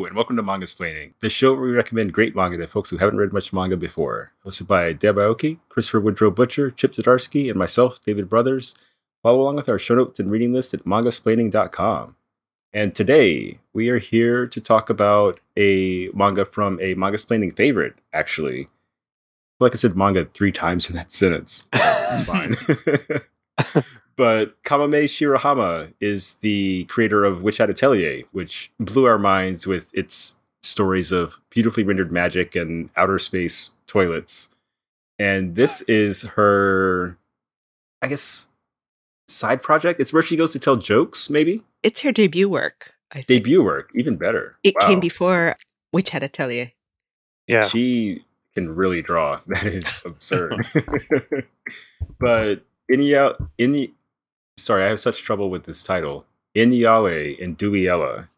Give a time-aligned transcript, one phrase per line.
[0.00, 2.96] Hello, and welcome to Mangasplaining, the show where we recommend great manga to folks who
[2.96, 4.32] haven't read much manga before.
[4.46, 8.74] Hosted by Deb Aoki, Christopher Woodrow Butcher, Chip Zdarsky, and myself, David Brothers.
[9.22, 12.16] Follow along with our show notes and reading list at mangasplaining.com.
[12.72, 18.68] And today, we are here to talk about a manga from a Mangasplaining favorite, actually.
[19.58, 21.66] Like I said, manga three times in that sentence.
[22.12, 22.54] It's fine.
[24.16, 29.90] but Kamome Shirahama is the creator of Witch Hat Atelier, which blew our minds with
[29.94, 34.48] its stories of beautifully rendered magic and outer space toilets.
[35.18, 37.16] And this is her,
[38.02, 38.46] I guess,
[39.28, 40.00] side project.
[40.00, 41.62] It's where she goes to tell jokes, maybe?
[41.82, 42.94] It's her debut work.
[43.12, 43.26] I think.
[43.26, 44.56] Debut work, even better.
[44.62, 44.86] It Wow.
[44.86, 45.56] came before
[45.92, 46.72] Witch Hat Atelier.
[47.46, 47.62] Yeah.
[47.62, 49.40] She can really draw.
[49.46, 50.66] That is absurd.
[52.18, 52.62] but
[52.92, 53.92] Inia, Ini,
[54.62, 56.24] sorry, I have such trouble with this title.
[56.56, 58.28] Eniale and Dewiela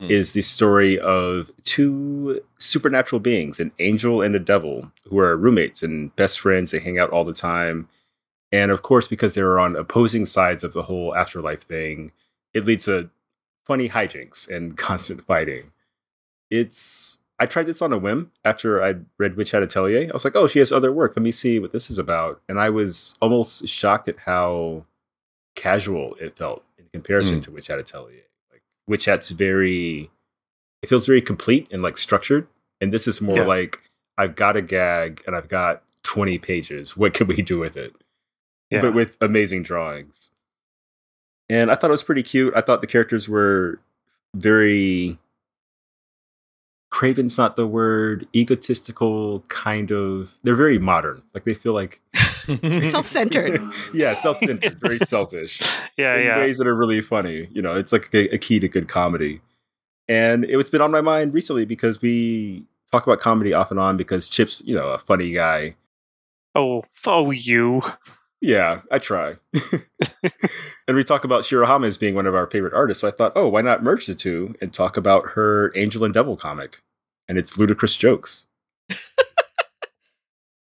[0.00, 0.10] Hmm.
[0.10, 5.82] is the story of two supernatural beings, an angel and a devil, who are roommates
[5.82, 6.70] and best friends.
[6.70, 7.88] They hang out all the time.
[8.52, 12.12] And of course, because they're on opposing sides of the whole afterlife thing,
[12.52, 13.08] it leads to
[13.66, 15.72] funny hijinks and constant fighting.
[16.50, 20.08] It's I tried this on a whim after I read Witch Hat Atelier.
[20.08, 21.14] I was like, oh, she has other work.
[21.16, 22.40] Let me see what this is about.
[22.48, 24.84] And I was almost shocked at how
[25.56, 27.42] casual it felt in comparison Mm.
[27.42, 28.22] to Witch Hat Atelier.
[28.52, 30.10] Like Witch Hat's very
[30.82, 32.46] it feels very complete and like structured.
[32.80, 33.46] And this is more Yeah.
[33.46, 33.80] like
[34.18, 36.96] I've got a gag and I've got 20 pages.
[36.96, 37.94] What can we do with it?
[38.70, 38.80] Yeah.
[38.82, 40.30] But with amazing drawings.
[41.48, 42.54] And I thought it was pretty cute.
[42.56, 43.80] I thought the characters were
[44.34, 45.18] very
[46.90, 50.38] Craven's not the word, egotistical kind of.
[50.44, 51.22] They're very modern.
[51.34, 52.00] Like they feel like
[52.90, 53.60] Self-centered.
[53.94, 55.60] yeah, self-centered, very selfish
[55.96, 56.38] yeah, in yeah.
[56.38, 57.48] ways that are really funny.
[57.52, 59.40] You know, it's like a, a key to good comedy.
[60.08, 63.96] And it's been on my mind recently because we talk about comedy off and on
[63.96, 65.74] because Chip's, you know, a funny guy.
[66.54, 67.82] Oh, oh, you.
[68.40, 69.36] Yeah, I try.
[70.86, 73.00] and we talk about Shirahama as being one of our favorite artists.
[73.00, 76.14] So I thought, oh, why not merge the two and talk about her Angel and
[76.14, 76.82] Devil comic
[77.28, 78.46] and its ludicrous jokes?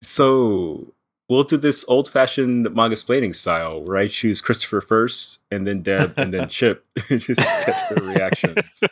[0.02, 0.92] so
[1.30, 6.12] we'll do this old fashioned Mangasplaining style where I choose Christopher first and then Deb
[6.18, 8.82] and then Chip just catch their reactions.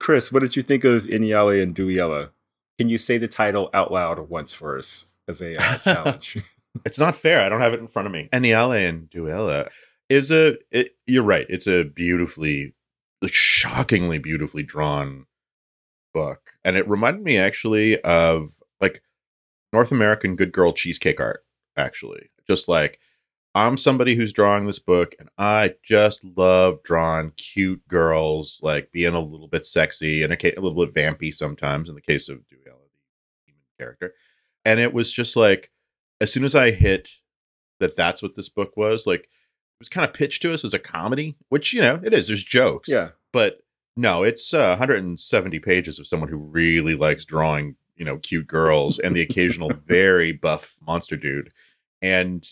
[0.00, 2.30] Chris, what did you think of Eniale and Dewiela?
[2.78, 6.38] Can you say the title out loud once for us as a uh, challenge?
[6.84, 7.42] it's not fair.
[7.42, 8.28] I don't have it in front of me.
[8.32, 9.68] Eniale and Dewiela
[10.08, 10.56] is a.
[10.72, 11.46] It, you're right.
[11.48, 12.74] It's a beautifully,
[13.20, 15.26] like shockingly beautifully drawn
[16.14, 19.02] book, and it reminded me actually of like
[19.72, 21.44] North American good girl cheesecake art.
[21.76, 22.98] Actually, just like
[23.54, 29.14] I'm somebody who's drawing this book, and I just love drawing cute girls, like being
[29.14, 31.88] a little bit sexy and a, a little bit vampy sometimes.
[31.88, 33.00] In the case of duality
[33.46, 34.14] human character,
[34.64, 35.70] and it was just like
[36.20, 37.10] as soon as I hit
[37.80, 40.72] that that's what this book was, like it was kind of pitched to us as
[40.72, 42.28] a comedy, which you know it is.
[42.28, 43.10] There's jokes, yeah.
[43.32, 43.58] but
[43.96, 48.98] no, it's uh, 170 pages of someone who really likes drawing, you know, cute girls
[48.98, 51.52] and the occasional very buff monster dude,
[52.00, 52.46] and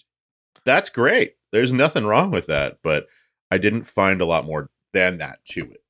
[0.65, 1.35] that's great.
[1.53, 3.07] There's nothing wrong with that, but
[3.51, 5.83] I didn't find a lot more than that to it.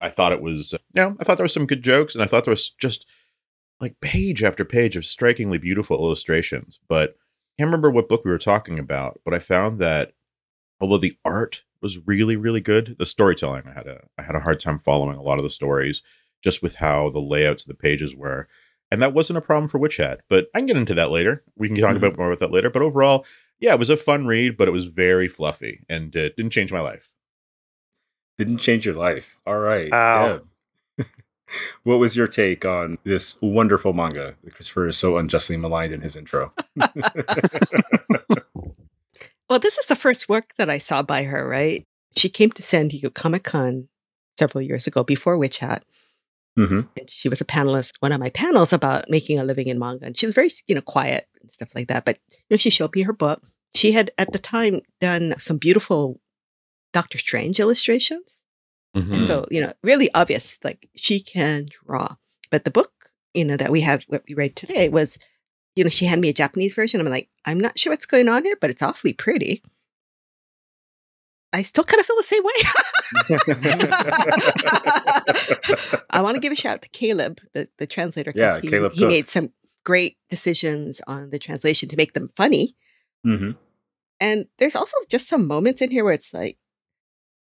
[0.00, 2.22] I thought it was, uh, you know, I thought there was some good jokes, and
[2.22, 3.06] I thought there was just
[3.80, 6.78] like page after page of strikingly beautiful illustrations.
[6.88, 10.12] But I can't remember what book we were talking about, but I found that
[10.80, 14.40] although the art was really, really good, the storytelling I had a I had a
[14.40, 16.02] hard time following a lot of the stories
[16.42, 18.48] just with how the layouts of the pages were.
[18.90, 21.42] And that wasn't a problem for Witch Hat, but I can get into that later.
[21.56, 21.96] We can talk Mhm.
[21.96, 22.68] about more about that later.
[22.68, 23.24] But overall,
[23.58, 26.70] yeah, it was a fun read, but it was very fluffy and it didn't change
[26.72, 27.10] my life.
[28.36, 29.36] Didn't change your life.
[29.46, 29.90] All right.
[29.90, 30.40] Wow.
[30.98, 31.06] Deb.
[31.84, 36.00] what was your take on this wonderful manga that Christopher is so unjustly maligned in
[36.02, 36.52] his intro?
[39.48, 41.84] Well, this is the first work that I saw by her, right?
[42.16, 43.88] She came to San Diego Comic Con
[44.38, 45.84] several years ago before Witch Hat.
[46.56, 49.78] Hmm And she was a panelist, one of my panels about making a living in
[49.78, 50.06] manga.
[50.06, 52.04] And she was very, you know, quiet and stuff like that.
[52.04, 53.42] But you know, she showed me her book.
[53.74, 56.20] She had at the time done some beautiful
[56.92, 58.42] Doctor Strange illustrations.
[58.96, 59.14] Mm-hmm.
[59.14, 62.16] And so, you know, really obvious, like she can draw.
[62.50, 62.92] But the book,
[63.32, 65.18] you know, that we have, what we read today was,
[65.74, 67.00] you know, she had me a Japanese version.
[67.00, 69.62] I'm like, I'm not sure what's going on here, but it's awfully pretty.
[71.52, 72.52] I still kind of feel the same way.
[76.10, 78.32] I want to give a shout out to Caleb, the, the translator.
[78.34, 79.08] Yeah, he, Caleb He Cook.
[79.08, 79.50] made some
[79.84, 82.74] great decisions on the translation to make them funny.
[83.24, 83.50] hmm
[84.20, 86.56] And there's also just some moments in here where it's like,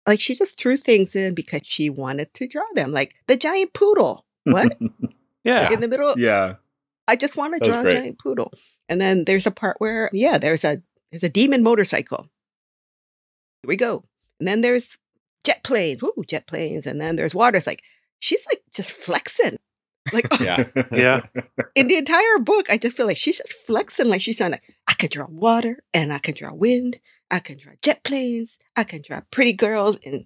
[0.07, 3.73] like she just threw things in because she wanted to draw them, like the giant
[3.73, 4.25] poodle.
[4.45, 4.77] What
[5.43, 5.71] Yeah.
[5.73, 6.13] in the middle?
[6.17, 6.55] yeah.
[7.07, 8.53] I just want to That draw a giant poodle.
[8.87, 10.81] And then there's a part where, yeah, there's a
[11.11, 12.27] there's a demon motorcycle.
[13.63, 14.03] Here we go.
[14.39, 14.97] And then there's
[15.43, 16.01] jet planes.
[16.03, 16.85] Ooh, jet planes.
[16.85, 17.57] And then there's water.
[17.57, 17.83] It's like
[18.19, 19.57] she's like just flexing.
[20.13, 20.65] Like Yeah.
[20.91, 21.21] Yeah.
[21.75, 24.07] in the entire book, I just feel like she's just flexing.
[24.07, 26.99] Like she's trying to, I can draw water and I can draw wind.
[27.31, 28.57] I can draw jet planes.
[28.75, 30.25] I can draw pretty girls in,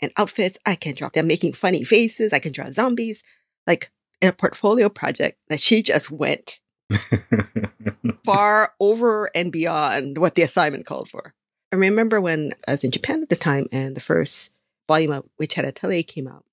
[0.00, 0.58] in outfits.
[0.66, 2.32] I can draw them making funny faces.
[2.32, 3.22] I can draw zombies.
[3.66, 3.90] Like
[4.20, 6.60] in a portfolio project that she just went
[8.24, 11.34] far over and beyond what the assignment called for.
[11.72, 14.52] I remember when I was in Japan at the time and the first
[14.88, 16.44] volume of Witch Hat Atelier came out.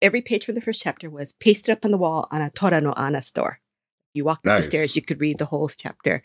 [0.00, 2.80] Every page from the first chapter was pasted up on the wall on a Tora
[2.80, 3.60] no Ana store.
[4.14, 6.22] You walked up the stairs, you could read the whole chapter.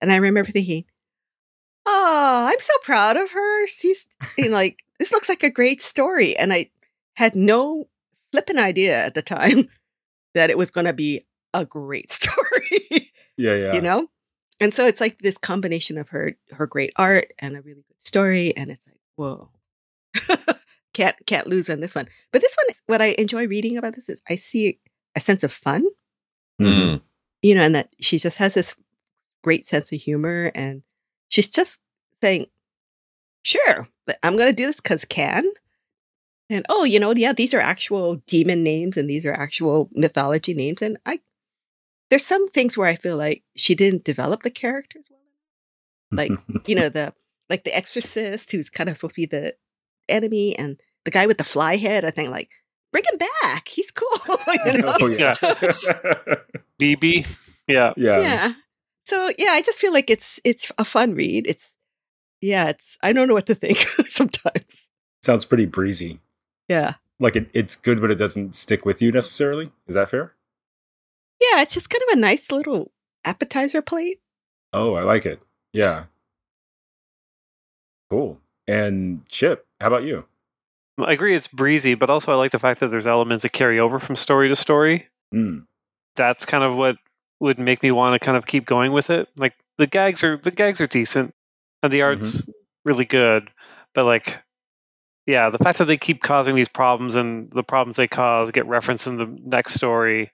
[0.00, 0.84] And I remember thinking,
[1.86, 3.66] oh, I'm so proud of her.
[3.68, 4.06] She's
[4.38, 6.36] like, this looks like a great story.
[6.36, 6.70] And I
[7.14, 7.88] had no
[8.32, 9.68] flipping idea at the time
[10.34, 11.22] that it was going to be
[11.54, 13.74] a great story yeah, yeah.
[13.74, 14.08] you know
[14.60, 18.00] and so it's like this combination of her her great art and a really good
[18.00, 19.50] story and it's like whoa.
[20.94, 22.08] Can't can't lose on this one.
[22.32, 24.78] But this one what i enjoy reading about this is i see
[25.14, 25.84] a sense of fun.
[26.60, 27.02] Mhm.
[27.42, 28.74] you know and that she just has this
[29.44, 30.82] great sense of humor and
[31.28, 31.78] she's just
[32.22, 32.46] saying
[33.44, 33.86] sure
[34.22, 35.44] i'm gonna do this because can.
[36.48, 40.54] And oh you know yeah these are actual demon names and these are actual mythology
[40.54, 41.20] names and i
[42.10, 45.20] there's some things where i feel like she didn't develop the characters well
[46.12, 46.30] like
[46.68, 47.12] you know the
[47.50, 49.54] like the exorcist who's kind of supposed to be the
[50.08, 52.50] enemy and the guy with the fly head i think like
[52.92, 55.34] bring him back he's cool you know oh yeah.
[56.80, 57.26] BB.
[57.66, 57.92] Yeah.
[57.96, 58.20] yeah.
[58.20, 58.52] yeah
[59.04, 61.74] so yeah i just feel like it's it's a fun read it's
[62.40, 64.86] yeah it's i don't know what to think sometimes
[65.22, 66.20] Sounds pretty breezy.
[66.68, 69.72] yeah Like it, it's good, but it doesn't stick with you necessarily.
[69.88, 70.34] Is that fair?
[71.52, 72.90] Yeah it's just kind of a nice little
[73.24, 74.20] appetizer plate
[74.76, 75.40] Oh, I like it.
[75.72, 76.04] Yeah.
[78.10, 78.38] Cool.
[78.68, 80.26] And Chip, how about you?
[80.98, 83.80] I agree it's breezy, but also I like the fact that there's elements that carry
[83.80, 85.06] over from story to story.
[85.34, 85.66] Mm.
[86.14, 86.96] That's kind of what
[87.40, 89.28] would make me want to kind of keep going with it.
[89.38, 91.34] Like the gags are the gags are decent
[91.82, 92.42] and the art's
[92.84, 93.50] really good,
[93.94, 94.36] but like
[95.26, 98.66] yeah, the fact that they keep causing these problems and the problems they cause get
[98.66, 100.30] referenced in the next story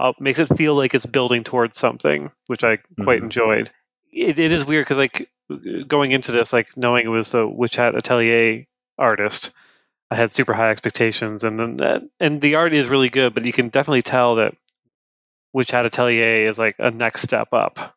[0.00, 3.24] uh, makes it feel like it's building towards something, which I quite Mhm.
[3.24, 3.70] enjoyed.
[4.12, 5.30] It, it is weird because like
[5.86, 8.66] going into this, like knowing it was the Witch Hat Atelier
[8.98, 9.50] artist,
[10.10, 13.44] I had super high expectations, and then that, and the art is really good, but
[13.44, 14.54] you can definitely tell that
[15.52, 17.96] Witch Hat Atelier is like a next step up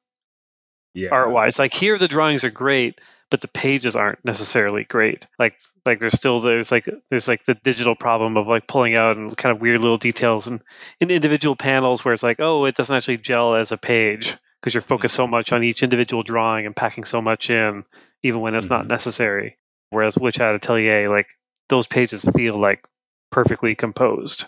[0.93, 1.09] Yeah.
[1.11, 1.57] art wise.
[1.57, 2.99] Like here, the drawings are great,
[3.33, 5.25] but the pages aren't necessarily great.
[5.39, 5.55] Like
[5.87, 9.35] like there's still there's like there's like the digital problem of like pulling out and
[9.35, 10.61] kind of weird little details and
[10.99, 14.75] in individual panels where it's like oh it doesn't actually gel as a page because
[14.75, 17.83] you're focused so much on each individual drawing and packing so much in
[18.21, 18.89] even when it's not Mhm.
[18.89, 19.57] necessary.
[19.89, 21.29] Whereas Witch Hat Atelier like
[21.69, 22.85] those pages feel like
[23.31, 24.45] perfectly composed.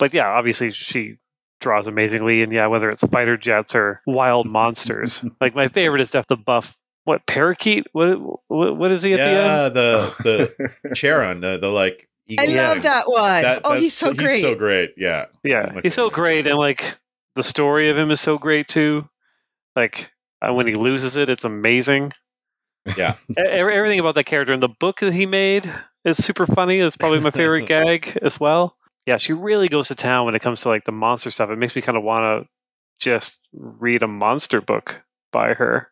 [0.00, 1.18] But yeah, obviously she
[1.60, 5.24] draws amazingly, and yeah, whether it's fighter jets or wild monsters.
[5.40, 6.76] like my favorite is def the buff.
[7.04, 7.86] What parakeet?
[7.92, 8.18] What
[8.48, 9.36] what, what is he at the end?
[9.46, 10.14] yeah, the
[10.84, 12.08] the Charon, the, the like.
[12.38, 12.82] i love thing.
[12.82, 13.42] that one.
[13.42, 14.90] That- oh he's that's- so great He's so great.
[14.96, 15.26] Yeah.
[15.42, 16.96] Yeah, he's so great, and like
[17.34, 19.08] the story of him is so great too.
[19.74, 22.12] Like uh, when he loses it, it's amazing.
[22.96, 23.14] Yeah.
[23.30, 25.72] E- everything about that character and the book that he made
[26.04, 26.78] is super funny.
[26.80, 28.76] It's probably my favorite gag as well.
[29.06, 31.50] Yeah, she really goes to town when it comes to like the monster stuff.
[31.50, 32.48] It makes me kind of want to
[33.00, 35.88] just read a monster book by her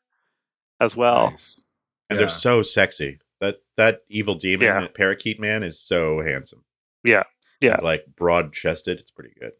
[0.81, 1.31] as well.
[1.31, 1.63] Nice.
[2.09, 2.21] And Yeah.
[2.27, 3.19] they're so sexy.
[3.41, 4.89] That that evil demon Yeah.
[4.89, 6.65] parakeet man is so handsome.
[7.05, 7.23] Yeah.
[7.61, 7.79] Yeah.
[7.83, 8.99] Like broad chested.
[8.99, 9.53] It's pretty good.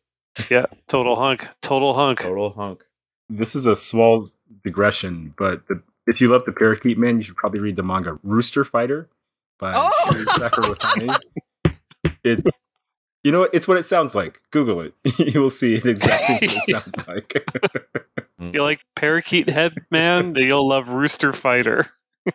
[0.51, 2.21] Yeah, total hunk, total hunk.
[2.21, 2.85] Total hunk.
[3.29, 4.31] This is a small
[4.65, 8.19] digression, but the, if you love the Parakeet Man, you should probably read the manga
[8.23, 9.09] Rooster Fighter
[9.59, 10.13] by Oh!
[10.13, 11.17] Shu Sakuratani.
[12.25, 12.45] It,
[13.25, 13.55] you know, what?
[13.55, 14.41] it's what it sounds like.
[14.51, 14.95] Google it.
[15.19, 17.49] you will see it exactly what it sounds like.
[18.41, 20.33] You like parakeet head man?
[20.33, 21.89] then You'll love Rooster Fighter.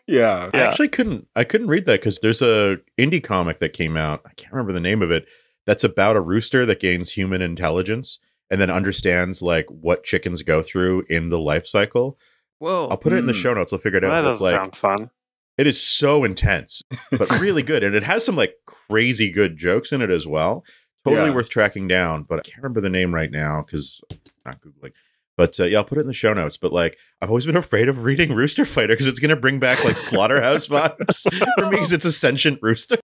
[0.08, 0.50] yeah.
[0.54, 4.22] I actually couldn't I couldn't read that because there's a indie comic that came out.
[4.26, 5.26] I can't remember the name of it.
[5.66, 8.20] That's about a rooster that gains human intelligence
[8.52, 12.18] and then understands like what chickens go through in the life cycle.
[12.60, 13.40] whoa I'll put it in the Hmm.
[13.40, 13.74] show notes.
[13.74, 14.24] I'll figure it out.
[14.24, 15.10] But It's like sound fun.
[15.58, 16.82] it is so intense,
[17.12, 20.64] but really good, and it has some like crazy good jokes in it as well.
[21.04, 21.36] Totally Yeah.
[21.36, 24.02] worth tracking down, but I can't remember the name right now because
[24.46, 24.92] not googling.
[25.38, 26.58] But uh, yeah, I'll put it in the show notes.
[26.58, 29.60] But like, I've always been afraid of reading Rooster Fighter because it's going to bring
[29.60, 31.24] back like slaughterhouse vibes
[31.58, 32.98] for me because it's a sentient rooster.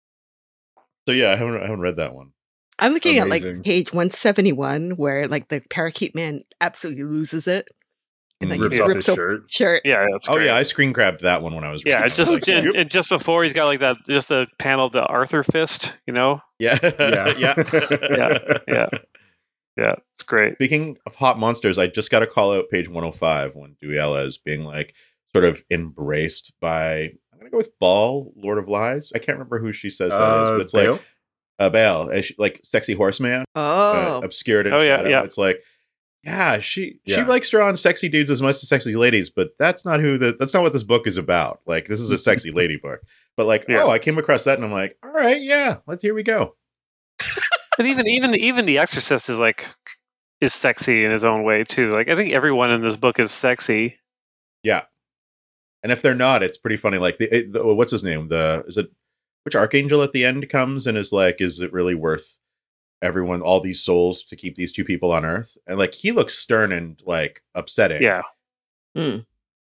[1.08, 2.32] So yeah, I haven't I haven't read that one.
[2.78, 7.68] I'm looking at like page 171 where like the parakeet man absolutely loses it.
[8.40, 9.50] And like rips he off rips his shirt.
[9.50, 9.82] shirt.
[9.84, 10.46] Yeah, that's Oh great.
[10.46, 11.82] yeah, I screen grabbed that one when I was.
[11.84, 12.44] Yeah, reading it's just it.
[12.46, 12.66] good.
[12.68, 15.92] and, and just before he's got like that, just the panel of the Arthur fist.
[16.06, 17.34] You know, yeah, Yeah.
[17.38, 17.54] yeah,
[18.16, 18.86] yeah, yeah,
[20.12, 20.54] it's great.
[20.54, 24.38] Speaking of hot monsters, I just got to call out page 105 when Dewiela is
[24.38, 24.94] being like
[25.32, 27.12] sort of embraced by.
[27.32, 29.10] I'm gonna go with Ball, Lord of Lies.
[29.14, 31.00] I can't remember who she says that is, Uh, but it's like a
[31.58, 34.20] uh, Bale, she- like sexy horseman, uh, Oh.
[34.22, 35.08] obscured in Oh, yeah, shadow.
[35.08, 35.22] yeah.
[35.24, 35.62] It's like,
[36.24, 37.26] yeah, she she Yeah.
[37.26, 40.52] likes drawing sexy dudes as much as sexy ladies, but that's not who the that's
[40.52, 41.60] not what this book is about.
[41.66, 43.00] Like, this is a sexy lady book.
[43.38, 43.84] But like, Yeah.
[43.84, 46.56] oh, I came across that and I'm like, all right, yeah, let's here we go.
[47.80, 49.66] But even even even the Exorcist is like
[50.42, 51.90] is sexy in his own way too.
[51.94, 53.96] Like I think everyone in this book is sexy.
[54.62, 54.82] Yeah,
[55.82, 56.98] and if they're not, it's pretty funny.
[56.98, 58.28] Like, the, the what's his name?
[58.28, 58.90] The is it
[59.44, 62.38] which archangel at the end comes and is like, is it really worth
[63.00, 65.56] everyone, all these souls to keep these two people on Earth?
[65.66, 68.02] And like, he looks stern and like upsetting.
[68.02, 68.24] Yeah,
[68.94, 69.20] Hmm.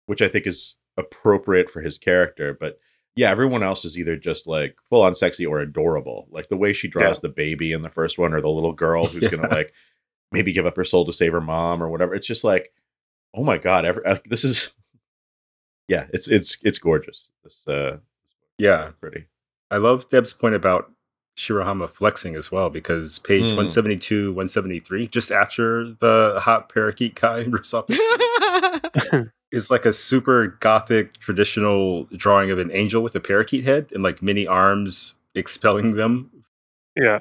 [0.06, 2.56] which I think is appropriate for his character.
[2.58, 2.78] But
[3.16, 6.28] yeah, everyone else is either just like full on sexy or adorable.
[6.30, 9.06] Like the way she draws the baby in the first one, or the little girl
[9.08, 9.72] who's gonna like
[10.32, 12.14] maybe give up her soul to save her mom or whatever.
[12.14, 12.72] It's just like,
[13.34, 14.70] oh my god, every, uh, this is
[15.88, 17.28] yeah, it's it's it's gorgeous.
[17.44, 17.98] This uh,
[18.58, 18.90] Yeah.
[19.00, 19.26] pretty.
[19.70, 20.92] I love Deb's point about
[21.38, 23.56] Shirahama flexing as well because page Mm.
[23.56, 29.92] 172, 173, just after the hot parakeet guy rips off his shirt, is like a
[29.92, 35.14] super gothic traditional drawing of an angel with a parakeet head and like many arms
[35.34, 36.30] expelling them.
[36.96, 37.18] yeah,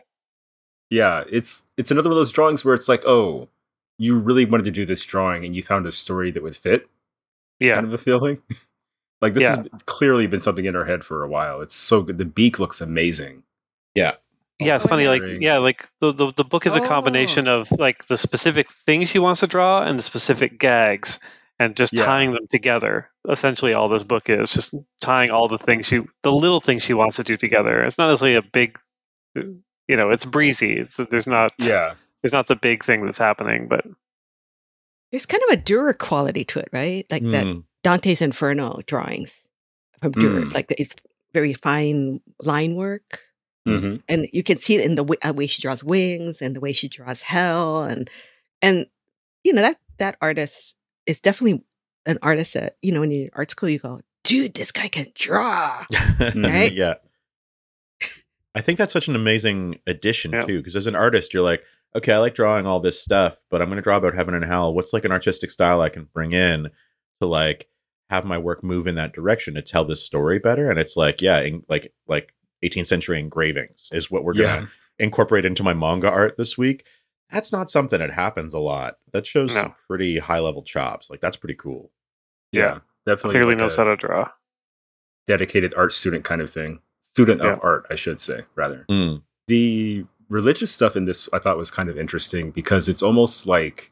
[0.89, 3.49] Yeah, it's it's another one of those drawings where it's like, oh,
[3.97, 6.87] you really wanted to do this drawing and you found a story that would fit.
[7.59, 7.75] yeah.
[7.75, 8.41] kind of a feeling.
[9.21, 9.55] like this Yeah.
[9.57, 11.61] has clearly been something in her head for a while.
[11.61, 12.17] It's so good.
[12.17, 13.43] The beak looks amazing.
[13.95, 14.15] Yeah,
[14.59, 15.07] Yeah, it's Oh, funny.
[15.07, 16.87] Like, yeah, like the, the the book is a oh.
[16.87, 21.17] combination of like the specific things she wants to draw and the specific gags,
[21.59, 22.05] and just Yeah.
[22.05, 23.09] tying them together.
[23.29, 26.93] Essentially, all this book is just tying all the things she, the little things she
[26.93, 27.81] wants to do together.
[27.83, 28.77] It's not necessarily a big,
[29.35, 29.63] you
[29.95, 30.79] know, it's breezy.
[30.79, 33.85] It's, there's not, Yeah, there's not the big thing that's happening, but
[35.11, 37.05] There's kind of a Dürer quality to it, right?
[37.09, 37.63] Like that Mm.
[37.83, 39.47] Dante's Inferno drawings
[40.01, 40.45] from Dürer.
[40.45, 40.53] Mm.
[40.53, 40.95] Like the, it's
[41.33, 43.21] very fine line work.
[43.65, 46.55] hmm and you can see it in the way, uh, way she draws wings and
[46.55, 48.09] the way she draws hell and
[48.61, 48.85] and
[49.43, 51.63] you know that that artist is definitely
[52.05, 54.87] an artist that you know when you're in art school you go dude this guy
[54.87, 55.83] can draw
[56.19, 56.71] Right?
[56.73, 56.95] yeah.
[58.53, 60.41] I think that's such an amazing addition Yeah.
[60.41, 61.61] too, because as an artist, you're like,
[61.93, 64.45] okay, I like drawing all this stuff, but I'm going to draw about heaven and
[64.45, 64.73] hell.
[64.73, 66.69] What's like an artistic style I can bring in
[67.19, 67.67] to like
[68.09, 70.69] have my work move in that direction to tell this story better?
[70.69, 72.33] And it's like, yeah, in, like like
[72.63, 74.67] 18th century engravings is what we're going to yeah,
[74.99, 76.85] incorporate into my manga art this week.
[77.31, 78.97] That's not something that happens a lot.
[79.11, 79.61] That shows No.
[79.61, 81.09] some pretty high level chops.
[81.09, 81.91] Like that's pretty cool.
[82.51, 82.79] yeah.
[83.05, 84.29] Definitely clearly like knows a how to draw.
[85.27, 86.79] dedicated art student kind of thing.
[87.13, 87.53] Student Yeah.
[87.53, 88.85] of art, I should say, rather.
[88.89, 89.21] Mm.
[89.47, 93.91] The religious stuff in this I thought was kind of interesting because it's almost like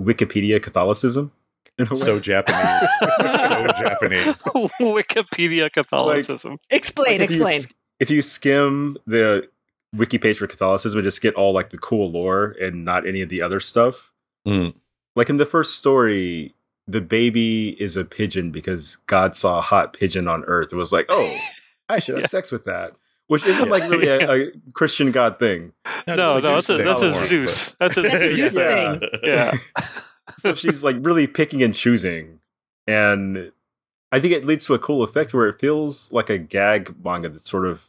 [0.00, 1.32] Wikipedia Catholicism
[1.78, 1.98] in a way.
[2.00, 2.88] So Japanese.
[3.10, 4.42] so Japanese.
[4.80, 6.58] Wikipedia Catholicism.
[6.70, 9.48] explain Like, if explain s- if you skim the
[9.96, 13.22] wiki page for Catholicism and just get all like the cool lore and not any
[13.22, 14.12] of the other stuff,
[14.46, 14.74] Mm.
[15.16, 16.54] like in the first story,
[16.86, 20.72] the baby is a pigeon because God saw a hot pigeon on Earth.
[20.72, 21.36] It was like, oh,
[21.88, 22.28] I should have Yeah.
[22.28, 22.92] sex with that,
[23.26, 25.72] which isn't like really a, a Christian God thing.
[26.06, 27.70] No, it's no, that's a Zeus that's a Zeus.
[27.78, 28.36] That's a That's Zeus.
[28.36, 29.00] Zeus thing.
[29.00, 29.10] thing.
[29.22, 29.54] Yeah.
[30.38, 32.40] so she's like really picking and choosing,
[32.86, 33.52] and
[34.12, 37.28] I think it leads to a cool effect where it feels like a gag manga
[37.28, 37.82] that's sort of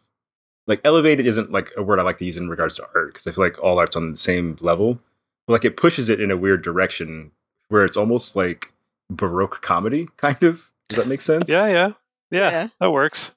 [0.70, 3.26] like elevated isn't like a word I like to use in regards to art because
[3.26, 5.00] I feel like all art's on the same level,
[5.48, 7.32] but like it pushes it in a weird direction
[7.70, 8.72] where it's almost like
[9.10, 10.72] baroque comedy kind of.
[10.88, 11.50] Does that make sense?
[11.50, 11.92] Yeah, yeah,
[12.32, 12.68] yeah, Yeah.
[12.80, 13.32] That works.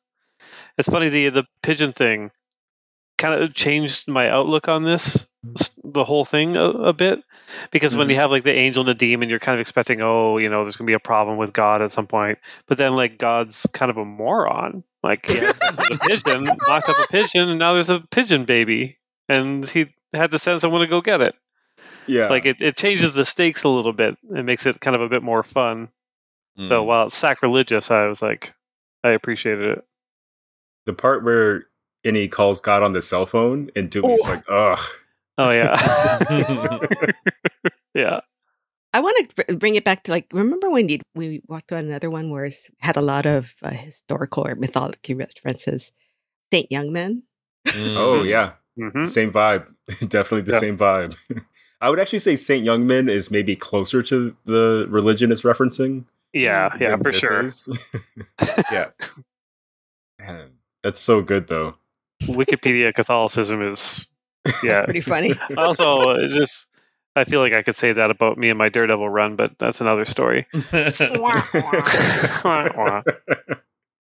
[0.79, 2.31] It's funny the the pigeon thing
[3.19, 5.27] kind of changed my outlook on this
[5.85, 7.23] the whole thing a, a bit
[7.71, 8.21] because when you mm-hmm.
[8.21, 10.77] have like the angel and the demon you're kind of expecting oh you know there's
[10.77, 13.97] gonna be a problem with god at some point but then like god's kind of
[13.97, 18.00] a moron like he had a pigeon knocked up a pigeon and now there's a
[18.11, 21.35] pigeon baby and he had to send someone to go get it
[22.06, 22.28] Yeah.
[22.28, 25.09] like it, it changes the stakes a little bit it makes it kind of a
[25.09, 25.88] bit more fun
[26.59, 26.68] Mm.
[26.68, 28.52] so while it's sacrilegious i was like
[29.02, 29.85] i appreciated it
[30.85, 31.64] the part where
[32.04, 34.28] Innie calls God on the cell phone and Doobie's Oh.
[34.28, 34.78] like, ugh.
[35.38, 36.18] Oh yeah,
[37.94, 38.21] yeah,
[38.92, 42.30] i want to bring it back to like remember when we walked on another one
[42.30, 45.92] where it had a lot of uh, historical or mythology references
[46.52, 47.22] saint young men
[47.96, 49.66] Oh yeah, hmm same vibe.
[50.00, 50.58] Definitely the Yeah.
[50.58, 51.16] same vibe.
[51.80, 56.04] I would actually say Saint Young Men is maybe closer to the religion it's referencing.
[56.32, 57.49] Yeah, yeah, for sure.
[58.70, 58.90] Yeah.
[60.18, 60.50] Man,
[60.82, 61.75] that's so good though.
[62.22, 64.06] Wikipedia Catholicism is
[64.62, 64.84] yeah.
[64.84, 65.38] Pretty funny.
[65.56, 66.66] also, uh, just
[67.14, 69.81] I feel like I could say that about me and my Daredevil run, but that's
[69.81, 70.47] another story.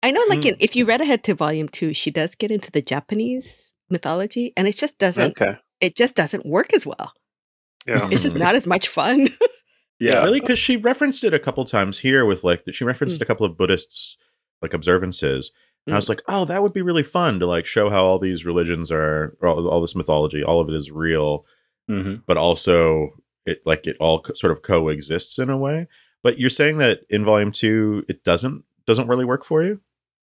[0.04, 0.48] I know, like, Hmm.
[0.48, 4.52] in, if you read ahead to volume two, she does get into the Japanese mythology,
[4.56, 5.40] and it just doesn't.
[5.40, 5.56] Okay.
[5.80, 7.12] It just doesn't work as well.
[7.86, 8.08] Yeah.
[8.10, 8.40] It's just Mhm.
[8.40, 9.28] not as much fun.
[10.00, 13.22] yeah, really because she referenced it a couple times here with like she referenced Mm.
[13.22, 14.16] a couple of buddhists
[14.60, 15.50] like observances
[15.86, 15.98] and i Mm.
[16.00, 18.90] was like oh that would be really fun to like show how all these religions
[18.92, 21.44] are or all, all this mythology all of it is real
[21.92, 23.10] hmm but also
[23.46, 25.86] it like it all co- sort of coexists in a way
[26.22, 29.80] but you're saying that in volume two it doesn't doesn't really work for you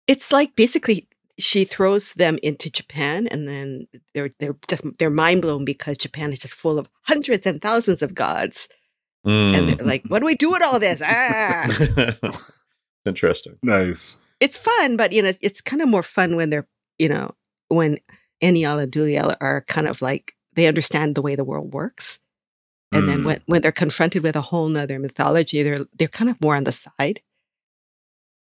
[0.09, 5.41] it's like basically she throws them into Japan, and then they're they're just they're mind
[5.43, 8.69] blown because Japan is just full of hundreds and thousands of gods,
[9.25, 9.77] and Mm.
[9.79, 11.67] they're like, "What do we do with all this?" Ah,
[13.07, 14.19] interesting nice.
[14.41, 17.35] it's fun, but you know, it's kind of more fun when they're you know
[17.69, 17.99] when
[18.43, 22.19] Eniel and Duliel are kind of like they understand the way the world works.
[22.93, 23.25] And then Mm.
[23.25, 26.65] when, when they're confronted with a whole nother mythology, they're they're kind of more on
[26.65, 27.23] the side.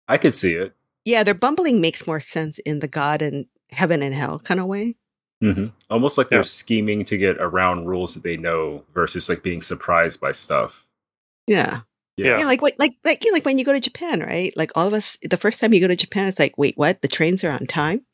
[0.07, 0.75] I could see it.
[1.05, 4.65] Yeah, their bumbling makes more sense in the God and heaven and hell kind of
[4.67, 4.97] way.
[5.41, 6.43] hmm Almost like they're Yeah.
[6.43, 10.87] scheming to get around rules that they know versus like being surprised by stuff.
[11.47, 11.81] Yeah.
[12.17, 12.37] Yeah.
[12.39, 14.55] Yeah, like what like like you know, like when you go to Japan, right?
[14.55, 17.01] Like all of us the first time you go to Japan, it's like, wait, what?
[17.01, 18.05] The trains are on time?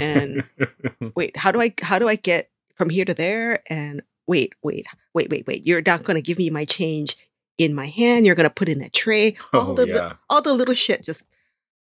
[0.00, 0.44] And
[1.16, 2.48] wait, how do I how do I get
[2.82, 3.62] from here to there?
[3.70, 5.66] And wait, wait, wait, wait, wait.
[5.66, 7.16] You're not gonna give me my change
[7.58, 9.36] in my hand, you're gonna put in a tray.
[9.52, 10.12] All oh the yeah.
[10.28, 11.24] all the little shit just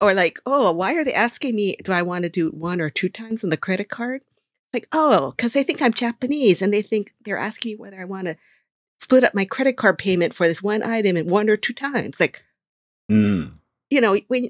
[0.02, 2.90] or like, oh, why are they asking me do I want to do one or
[2.90, 4.22] two times on the credit card?
[4.74, 8.06] Like, oh, because they think I'm Japanese and they think they're asking me whether I
[8.06, 8.36] want to
[9.00, 12.20] split up my credit card payment for this one item in one or two times.
[12.20, 12.44] Like,
[13.12, 13.54] Mm.
[13.90, 14.50] you know, when you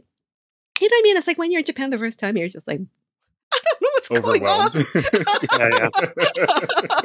[0.90, 1.18] know what I mean?
[1.18, 2.82] It's like when you're in Japan the first time, you're just like,
[3.54, 4.68] I don't know what's going on.
[4.68, 4.86] Overwhelmed.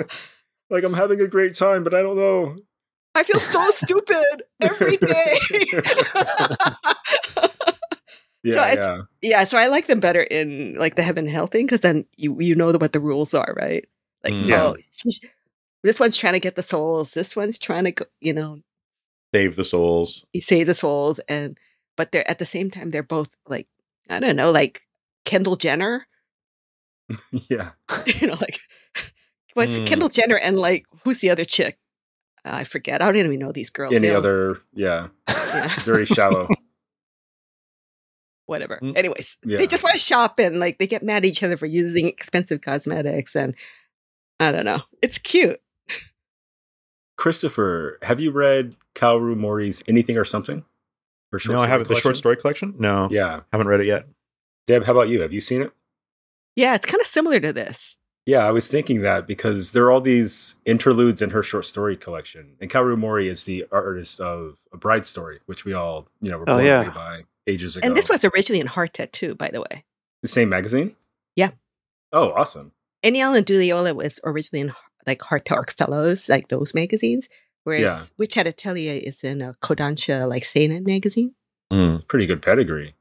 [0.70, 2.56] like I'm having a great time, but I don't know.
[3.14, 5.38] I feel so stupid every day.
[8.44, 9.02] Yeah, it's- yeah.
[9.30, 12.04] yeah, so I like them better in like the heaven and hell thing because then
[12.16, 13.84] you you know what the rules are, right?
[14.22, 14.46] Like, Mm.
[14.46, 14.64] Yeah.
[14.64, 14.76] oh,
[15.82, 17.11] this one's trying to get the souls.
[17.12, 18.61] This one's trying to, go, you know,
[19.34, 21.58] save the souls save the souls, and
[21.96, 23.66] but they're at the same time they're both like
[24.08, 24.82] I don't know, like
[25.24, 26.06] Kendall Jenner,
[27.51, 27.71] yeah.
[28.07, 28.59] you know, like
[29.55, 29.87] what's Mm.
[29.87, 31.79] Kendall Jenner and like who's the other chick?
[32.44, 33.03] Uh, I forget.
[33.03, 33.94] I don't even know these girls.
[33.94, 34.61] Any They all- other?
[34.75, 35.09] Yeah.
[35.29, 36.49] yeah, Very shallow.
[38.47, 38.79] whatever.
[38.83, 38.97] Mm.
[38.97, 39.59] Anyways, Yeah.
[39.59, 42.07] they just want to shop and like they get mad at each other for using
[42.07, 43.55] expensive cosmetics and
[44.40, 44.83] I don't know.
[45.03, 45.61] It's cute.
[47.16, 50.64] Christopher, have you read Kaoru Mori's Anything or Something?
[51.33, 53.40] Her short no i haven't the short story collection no Yeah.
[53.53, 54.07] haven't read it yet
[54.66, 55.21] Deb, how about you?
[55.21, 55.73] Have you seen it?
[56.59, 57.97] Yeah, it's kind of similar to this.
[58.27, 61.97] Yeah, I was thinking that because there are all these interludes in her short story
[61.97, 62.57] collection.
[62.61, 66.38] And Kaoru Mori is the artist of A Bride Story, which we all, you know,
[66.38, 66.81] were Oh, yeah.
[66.83, 67.87] away by ages ago.
[67.87, 69.85] And this was originally in Harta too, by the way.
[70.21, 70.97] the same magazine?
[71.37, 71.51] Yeah.
[72.12, 72.73] Oh, awesome.
[73.05, 74.75] Eniel and Duliola was originally in
[75.07, 77.29] like Heart Fellows, like those magazines.
[77.62, 78.03] Whereas Yeah.
[78.18, 81.35] Witch Hat Atelier is in a Kodansha like Seinen magazine.
[81.73, 82.07] Mm.
[82.09, 82.94] Pretty good pedigree.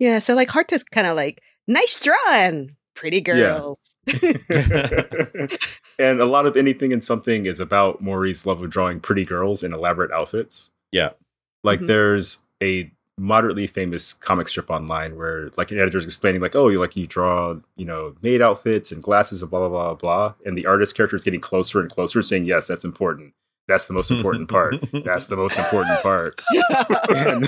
[0.00, 3.34] Yeah, so like Harta's kind of like nice drawing, pretty Yeah.
[3.60, 3.78] girls.
[5.98, 9.62] and a lot of anything and something is about Mori's love of drawing pretty girls
[9.62, 10.70] in elaborate outfits.
[10.92, 11.10] Yeah.
[11.62, 11.86] Like Mhm.
[11.88, 16.80] there's a moderately famous comic strip online where like an editor's explaining like, oh, you
[16.80, 20.34] like you draw, you know, maid outfits and glasses and blah blah blah blah.
[20.46, 23.34] And the artist character is getting closer and closer, saying, Yes, that's important.
[23.68, 24.74] That's the most important part.
[25.04, 26.40] That's the most important part.
[27.10, 27.46] And,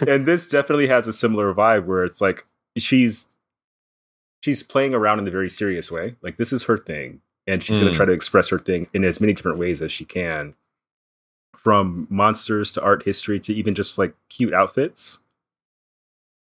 [0.08, 2.46] and this definitely has a similar vibe where it's like
[2.78, 3.28] she's
[4.42, 6.16] she's playing around in a very serious way.
[6.22, 7.92] Like this is her thing, and she's going Mm.
[7.92, 10.54] to try to express her thing in as many different ways as she can,
[11.56, 15.18] from monsters to art history to even just like cute outfits.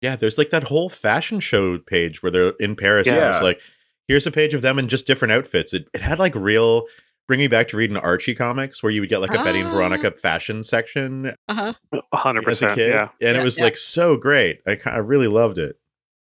[0.00, 3.08] Yeah, there's like that whole fashion show page where they're in Paris.
[3.08, 3.30] And Yeah.
[3.30, 3.58] it's like,
[4.06, 5.72] here's a page of them in just different outfits.
[5.72, 6.84] It, it had like real,
[7.26, 9.68] bring me back to reading Archie comics where you would get like a Betty and
[9.68, 9.72] Ah.
[9.72, 11.72] Veronica fashion section uh-huh.
[12.12, 12.74] hundred as a percent.
[12.74, 12.88] kid.
[12.90, 13.02] Yeah.
[13.22, 13.64] And Yeah, it was yeah.
[13.64, 14.60] like so great.
[14.66, 15.78] I kind of really loved it.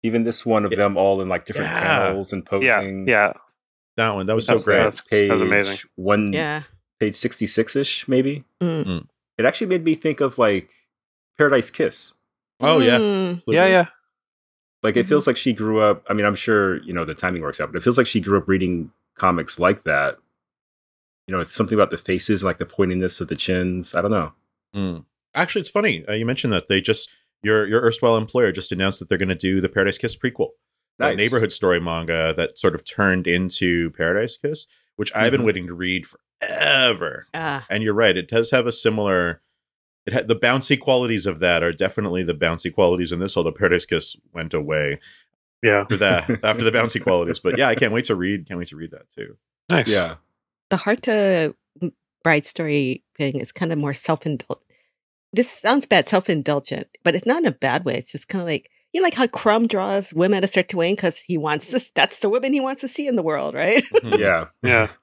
[0.06, 0.78] Even this one of Yeah.
[0.78, 1.82] them all in like different Yeah.
[1.82, 2.50] panels and Yeah.
[2.50, 3.08] posing.
[3.08, 3.34] Yeah.
[3.98, 4.78] That one, that was That's- so great.
[4.78, 5.78] that's- page amazing.
[5.96, 6.63] One Yeah.
[7.00, 8.44] page sixty six ish maybe.
[8.62, 8.86] Mm.
[8.86, 9.08] Mm.
[9.38, 10.70] It actually made me think of like
[11.38, 12.13] Paradise Kiss.
[12.60, 12.98] Oh, yeah.
[13.00, 13.30] Mm.
[13.38, 13.56] Absolutely.
[13.56, 13.68] Yeah.
[13.68, 13.86] Yeah.
[14.84, 15.10] Like it Mhm.
[15.10, 16.04] feels like she grew up.
[16.10, 18.20] I mean, I'm sure you know the timing works out, but it feels like she
[18.22, 20.18] grew up reading comics like that.
[21.28, 23.96] You know, it's something about the faces, like the pointiness of the chins.
[23.96, 24.34] I don't know.
[24.76, 25.06] Mm.
[25.34, 27.10] Actually, it's funny uh, you mentioned that they just
[27.45, 30.49] your your erstwhile employer just announced that they're going to do the Paradise Kiss prequel,
[30.97, 31.17] the Nice.
[31.17, 35.45] neighborhood story manga that sort of turned into Paradise Kiss, which I've been Mhm.
[35.45, 37.27] waiting to read forever.
[37.34, 39.41] Ah, And you're right, it does have a similar.
[40.05, 43.36] It had the bouncy qualities of that are definitely the bouncy qualities in this.
[43.36, 44.99] Although Paradise Kiss went away
[45.63, 45.81] Yeah.
[45.81, 47.39] after that, after the bouncy qualities.
[47.39, 48.47] But yeah, I can't wait to read.
[48.47, 49.38] Can't wait to read that too.
[49.69, 49.91] Nice.
[49.91, 50.15] Yeah,
[50.69, 51.55] the heart to
[52.23, 54.62] bride story thing is kind of more self-indulgent.
[55.36, 57.95] This sounds bad, self-indulgent, but it's not in a bad way.
[57.95, 60.93] It's just kind of like you know, like how Crumb draws women a certain way
[60.93, 61.91] because he wants this.
[61.93, 63.84] That's the women he wants to see in the world, right?
[63.93, 64.17] Mhm.
[64.19, 64.45] yeah.
[64.63, 64.88] Yeah.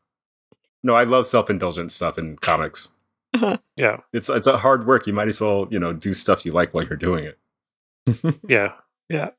[0.85, 2.89] No, I love self-indulgent stuff in comics.
[3.77, 3.99] Yeah.
[4.13, 5.07] It's it's a hard work.
[5.07, 7.39] You might as well you know do stuff you like while you're doing it.
[8.49, 8.75] Yeah.
[9.09, 9.31] Yeah.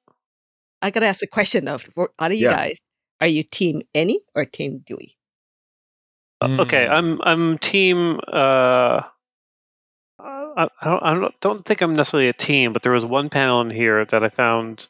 [0.81, 1.79] I gotta ask a question though.
[1.79, 2.51] For out of you Yeah.
[2.55, 2.79] guys,
[3.19, 5.17] are you Team Any or Team Dewey?
[6.39, 6.97] Uh, Okay, Mm.
[6.97, 8.19] I'm I'm team.
[8.31, 9.01] Uh,
[10.55, 13.29] I, I don't I don't don't think I'm necessarily a team, but there was one
[13.29, 14.87] panel in here that I found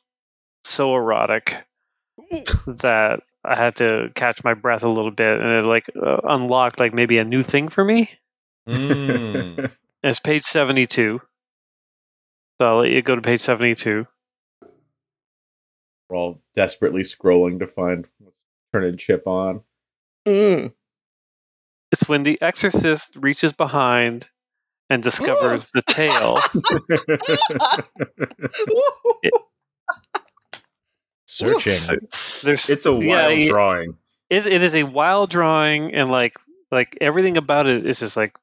[0.64, 1.56] so erotic
[2.68, 6.80] that I had to catch my breath a little bit, and it like uh, unlocked
[6.80, 8.10] like maybe a new thing for me.
[8.68, 9.72] Mm.
[10.06, 11.22] It's page seventy two.
[12.60, 14.06] So I'll let you go to page seventy two.
[16.10, 18.42] We're all desperately scrolling to find what's
[18.74, 19.62] turning Chip on.
[20.28, 20.74] Mm.
[21.94, 24.28] It's when the exorcist reaches behind
[24.94, 26.38] and discovers the tail.
[31.26, 32.08] Searching.
[32.44, 33.98] There's it's a wild yeah, drawing.
[34.30, 36.38] it, it is a wild drawing and like
[36.72, 38.38] like everything about it is just like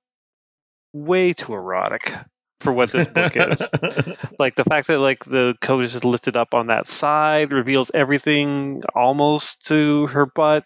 [0.93, 2.13] way too erotic
[2.59, 3.63] for what this book is
[4.41, 8.83] like the fact that like the coat is lifted up on that side reveals everything
[8.97, 10.65] almost to her butt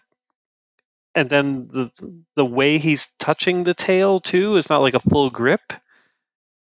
[1.15, 1.89] and then the
[2.35, 5.73] the way he's touching the tail too is not like a full grip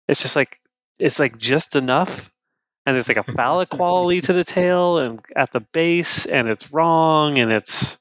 [0.08, 0.60] it's just like
[0.98, 2.30] it's like just enough
[2.86, 6.72] and there's like a phallic quality to the tail and at the base and it's
[6.72, 7.98] wrong and it's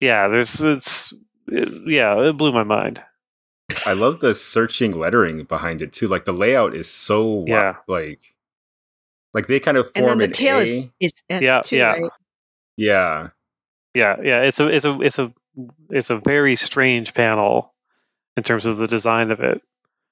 [0.00, 1.12] yeah there's it's
[1.48, 3.02] it, yeah it blew my mind
[3.86, 6.08] I love the searching lettering behind it too.
[6.08, 7.76] Like the layout is so wi- Yeah.
[7.86, 8.34] like
[9.32, 10.78] like they kind of And then form the an tail A.
[10.78, 11.92] is it's S Yeah, too, yeah.
[11.92, 12.10] right?
[12.76, 13.28] yeah.
[13.94, 15.32] yeah yeah it's a it's a it's a
[15.90, 17.74] it's a very strange panel
[18.36, 19.60] in terms of the design of it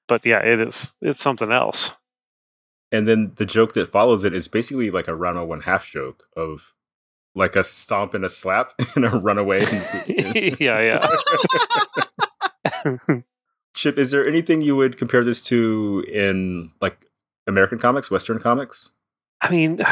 [0.07, 1.91] but yeah it is it's something else
[2.91, 6.23] And then the joke that follows it is basically like a Ranma one half joke
[6.35, 6.73] of
[7.35, 9.63] like a stomp and a slap and a runaway.
[10.59, 11.07] yeah yeah
[13.75, 17.05] Chip, is there anything you would compare this to in like
[17.47, 18.89] American comics, Western comics?
[19.41, 19.79] i mean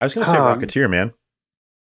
[0.00, 1.12] I was going to say Um, Rocketeer, man.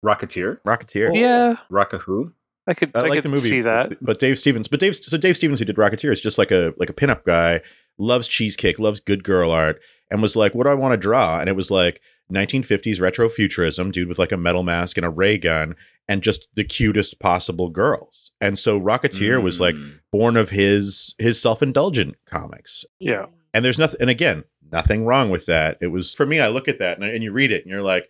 [0.05, 0.61] Rocketeer?
[0.67, 1.11] Rocketeer.
[1.19, 2.33] yeah Rocka who?
[2.67, 4.95] i could I i, like could the movie, see that but Dave Stevens, but Dave,
[4.97, 7.61] so Dave Stevens, who did Rocketeer, is just like a like a pinup guy,
[7.99, 11.41] loves cheesecake, loves good girl art, and was like, "What do I want to draw?"
[11.41, 12.01] And it was like
[12.33, 15.75] 1950s retro futurism, dude with like a metal mask and a ray gun,
[16.09, 18.31] and just the cutest possible girls.
[18.41, 19.99] And so Rocketeer was like Mm.
[20.13, 24.01] born of his his self indulgent comics, yeah and there's nothing.
[24.01, 25.79] And again, nothing wrong with that.
[25.81, 26.41] It was for me.
[26.41, 28.09] I look at that and, and you read it, and you're like,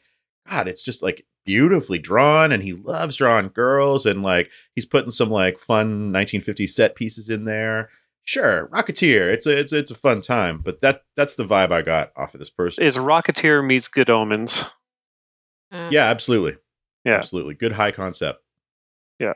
[0.48, 5.10] God, it's just like beautifully drawn, and he loves drawing girls, and like he's putting
[5.10, 7.88] some like fun 1950s set pieces in there.
[8.24, 9.32] Sure, Rocketeer.
[9.32, 12.34] It's a it's it's a fun time, but that that's the vibe I got off
[12.34, 12.84] of this person.
[12.84, 14.64] is rocketeer meets good omens
[15.72, 16.56] Uh, yeah, absolutely,
[17.04, 17.14] Yeah.
[17.16, 17.54] absolutely.
[17.54, 18.40] Good high concept.
[19.18, 19.32] Yeah,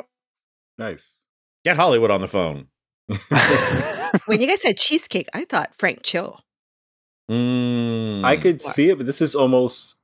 [0.79, 1.17] nice.
[1.65, 2.67] Get Hollywood on the phone.
[4.27, 6.39] When you guys said cheesecake, I thought Frank Cho.
[7.31, 8.25] Mm.
[8.25, 9.97] I could see it, but this is almost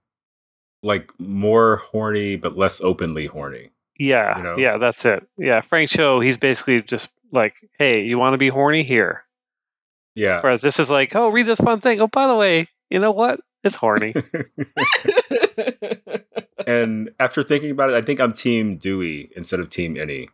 [0.83, 3.71] like more horny but less openly horny.
[3.99, 4.57] yeah You know?
[4.59, 8.49] yeah that's it yeah frank cho he's basically just like hey you want to be
[8.49, 9.25] horny here
[10.17, 10.41] Yeah.
[10.41, 13.13] whereas this is like oh read this fun thing oh by the way you know
[13.13, 14.13] what it's horny
[16.67, 20.29] and after thinking about it, I think I'm Team Dewey instead of Team Any.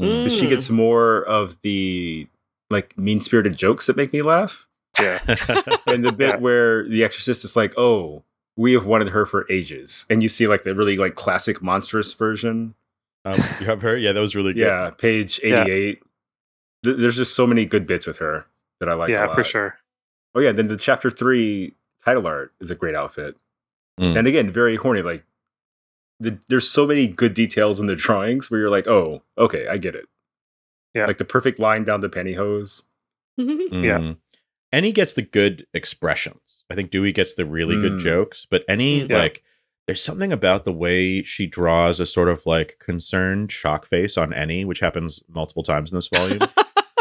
[0.00, 0.22] Mm.
[0.22, 0.50] 'Cause She Mm.
[0.50, 2.26] gets more of the
[2.70, 4.66] like mean spirited jokes that make me laugh.
[5.00, 5.18] yeah
[5.86, 6.36] And the bit Yeah.
[6.36, 8.22] where the exorcist is like, oh,
[8.58, 10.04] we have wanted her for ages.
[10.10, 12.74] And you see like the really like classic monstrous version.
[13.24, 13.96] um, you have her.
[13.96, 14.60] Yeah, that was really good.
[14.66, 15.62] Yeah, page Yeah.
[15.62, 16.02] 88.
[16.84, 18.46] Th- There's just so many good bits with her
[18.80, 19.10] that I like.
[19.10, 19.34] a yeah lot.
[19.36, 19.74] for sure
[20.34, 23.36] Oh yeah, then the chapter three title art is a great outfit,
[23.98, 24.16] Mm.
[24.18, 25.02] and again very horny.
[25.02, 25.24] Like
[26.20, 29.76] the, there's so many good details in the drawings where you're like, oh, okay, I
[29.78, 30.06] get it.
[30.94, 31.04] Yeah.
[31.06, 32.82] like the perfect line down the pantyhose.
[33.36, 34.14] Yeah.
[34.72, 34.76] Mm.
[34.78, 36.64] Annie gets the good expressions.
[36.70, 38.00] I think Dewey gets the really good Mm.
[38.00, 39.18] jokes, but Any Yeah.
[39.18, 39.42] like
[39.86, 44.34] there's something about the way she draws a sort of like concerned shock face on
[44.34, 46.40] Any, which happens multiple times in this volume.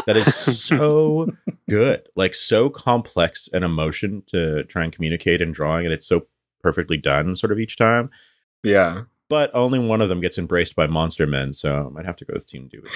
[0.06, 1.28] that is so
[1.70, 2.08] good.
[2.16, 6.28] Like so complex an emotion to try and communicate in drawing, and it's so
[6.64, 8.10] perfectly done sort of each time.
[8.64, 9.04] Yeah.
[9.30, 12.26] But only one of them gets embraced by monster men, so I might have to
[12.26, 12.90] go with Team Dewey.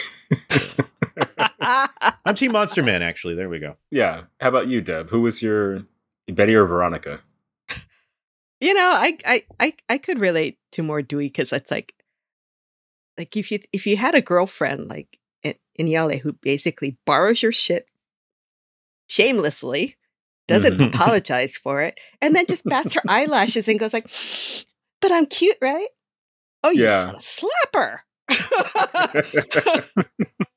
[2.25, 3.35] I'm Team Monster Man, actually.
[3.35, 3.75] There we go.
[3.89, 4.23] yeah.
[4.39, 5.09] How about you, Deb?
[5.09, 5.85] Who was your
[6.27, 7.21] Betty or Veronica?
[8.59, 11.93] you know, I I I, I could relate to more Dewey because it's like
[13.17, 17.41] like if you if you had a girlfriend like in, in Yale who basically borrows
[17.41, 17.87] your shit
[19.09, 19.97] shamelessly,
[20.47, 20.87] doesn't Mhm.
[20.93, 24.07] apologize for it, and then just bats her eyelashes and goes like,
[25.01, 25.87] "But I'm cute, right?
[26.63, 27.05] Oh, you just Yeah.
[27.07, 28.03] want to slap her."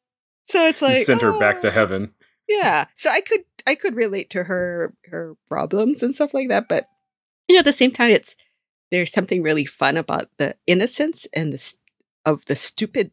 [0.46, 2.14] so it's You like sent her back to "Oh." heaven.
[2.48, 6.68] yeah so i could i could relate to her her problems and stuff like that
[6.68, 6.86] but
[7.48, 8.36] you know at the same time it's
[8.90, 11.80] there's something really fun about the innocence and the st-
[12.26, 13.10] of the stupid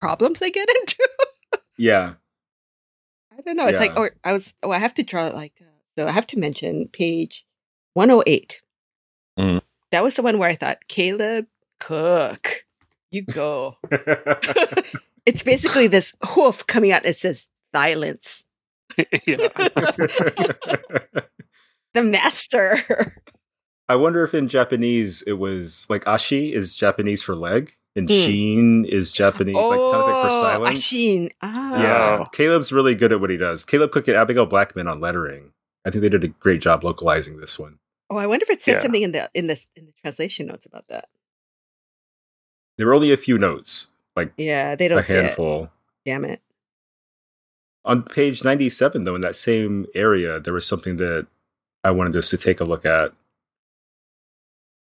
[0.00, 1.08] problems they get into
[1.76, 2.14] Yeah.
[3.36, 3.98] i don't know it's like Yeah.
[4.00, 5.64] or i was oh i have to draw like uh,
[5.96, 7.44] so i have to mention page
[7.94, 8.62] 108
[9.38, 9.62] Mhm.
[9.92, 11.46] that was the one where i thought caleb
[11.80, 12.64] cook
[13.10, 13.76] you go
[15.28, 18.44] it's basically this hoof coming out and it says silence
[18.96, 19.06] the
[21.94, 22.78] master
[23.90, 28.14] I wonder if in Japanese it was like ashi is Japanese for leg and Hmm.
[28.16, 30.78] sheen is Japanese like sound effect for silence.
[30.78, 31.30] Ashin.
[31.42, 31.82] Ah.
[31.82, 32.24] Yeah, Oh.
[32.32, 33.64] Caleb's really good at what he does.
[33.64, 35.52] Caleb Cook and Abigail Blackman on lettering.
[35.86, 37.78] I think they did a great job localizing this one.
[38.10, 38.82] Oh, I wonder if it says Yeah.
[38.82, 41.08] something in the in the in the translation notes about that.
[42.76, 45.24] There were only a few notes, like Yeah, they don't a say it.
[45.24, 45.70] handful.
[46.04, 46.40] Damn it.
[47.84, 51.26] On page 97, though, in that same area, there was something that
[51.84, 53.12] I wanted us to take a look at.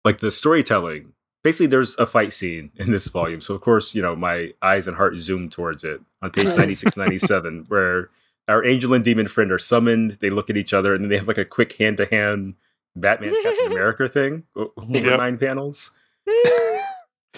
[0.05, 1.13] Like the storytelling.
[1.43, 3.41] Basically, there's a fight scene in this volume.
[3.41, 6.95] So, of course, you know, my eyes and heart zoom towards it on page 96,
[6.95, 8.09] 97, where
[8.47, 10.11] our angel and demon friend are summoned.
[10.21, 12.55] They look at each other and then they have like a quick hand to hand
[12.95, 15.19] Batman Captain America thing o- over Yep.
[15.19, 15.91] nine panels.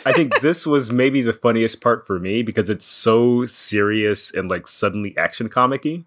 [0.05, 4.49] I think this was maybe the funniest part for me because it's so serious and
[4.49, 6.03] like suddenly action comic-y.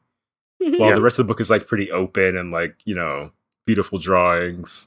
[0.62, 0.76] Mm-hmm.
[0.78, 0.94] While Yeah.
[0.96, 3.32] the rest of the book is like pretty open and like, you know,
[3.66, 4.86] beautiful drawings.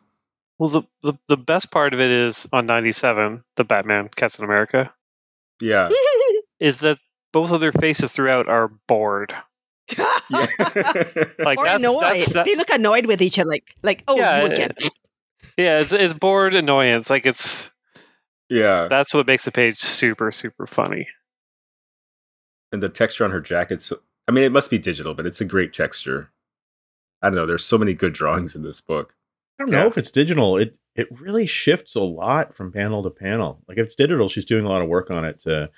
[0.60, 4.46] Well, the, the the best part of it is on ninety seven, the Batman Captain
[4.46, 4.94] America,
[5.60, 5.90] Yeah.
[6.60, 7.00] is that
[7.34, 9.34] both of their faces throughout are bored.
[9.98, 10.06] Yeah.
[11.40, 12.02] Like or that's, annoyed.
[12.04, 14.72] that's that- they look annoyed with each other, like like oh Yeah, you again.
[15.58, 17.10] yeah, it's, it's bored annoyance.
[17.10, 17.71] Like it's
[18.52, 18.88] yeah.
[18.90, 21.08] that's what makes the page super super funny.
[22.72, 23.82] And the texture on her jacket.
[23.82, 26.32] So, I mean, it must be digital, but it's a great texture.
[27.22, 27.46] I don't know.
[27.46, 29.14] There's so many good drawings in this book.
[29.60, 30.58] I don't know if it's digital.
[30.58, 33.62] It it really shifts a lot from panel to panel.
[33.68, 35.70] Like if it's digital, she's doing a lot of work on it to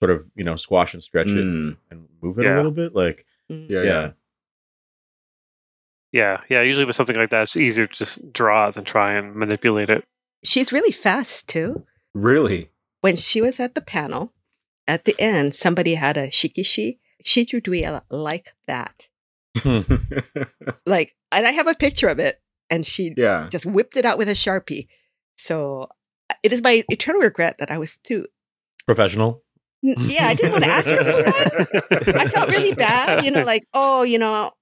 [0.00, 1.76] sort of you know squash and stretch it Mm.
[1.90, 2.94] and move it a little bit.
[2.94, 3.68] Like Mm.
[3.68, 4.10] Yeah, yeah, yeah.
[6.12, 6.62] Yeah, yeah.
[6.62, 10.04] Usually with something like that, it's easier to just draw than try and manipulate it.
[10.44, 11.84] She's really fast too.
[12.14, 12.70] Really?
[13.00, 14.32] When she was at the panel,
[14.86, 16.98] at the end, somebody had a shikishi.
[17.24, 19.08] She drew Dewey like that.
[20.86, 23.48] Like, and I have a picture of it, and she yeah.
[23.50, 24.88] just whipped it out with a sharpie.
[25.36, 25.88] So
[26.42, 28.26] it is my eternal regret that I was too.
[28.86, 29.42] professional.
[29.82, 32.20] Yeah, I didn't want to ask her for one.
[32.20, 34.52] I felt really bad, you know, like, oh, you know,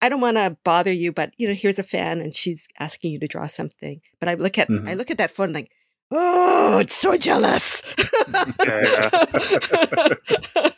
[0.00, 3.12] I don't want to bother you, but you know, here's a fan and she's asking
[3.12, 4.00] you to draw something.
[4.20, 4.96] But I look at I Mhm.
[4.96, 5.70] look at that phone like,
[6.10, 7.82] oh, it's so jealous.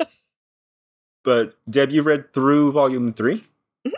[1.25, 3.45] But Deb, you read through volume 3
[3.87, 3.93] Mhm.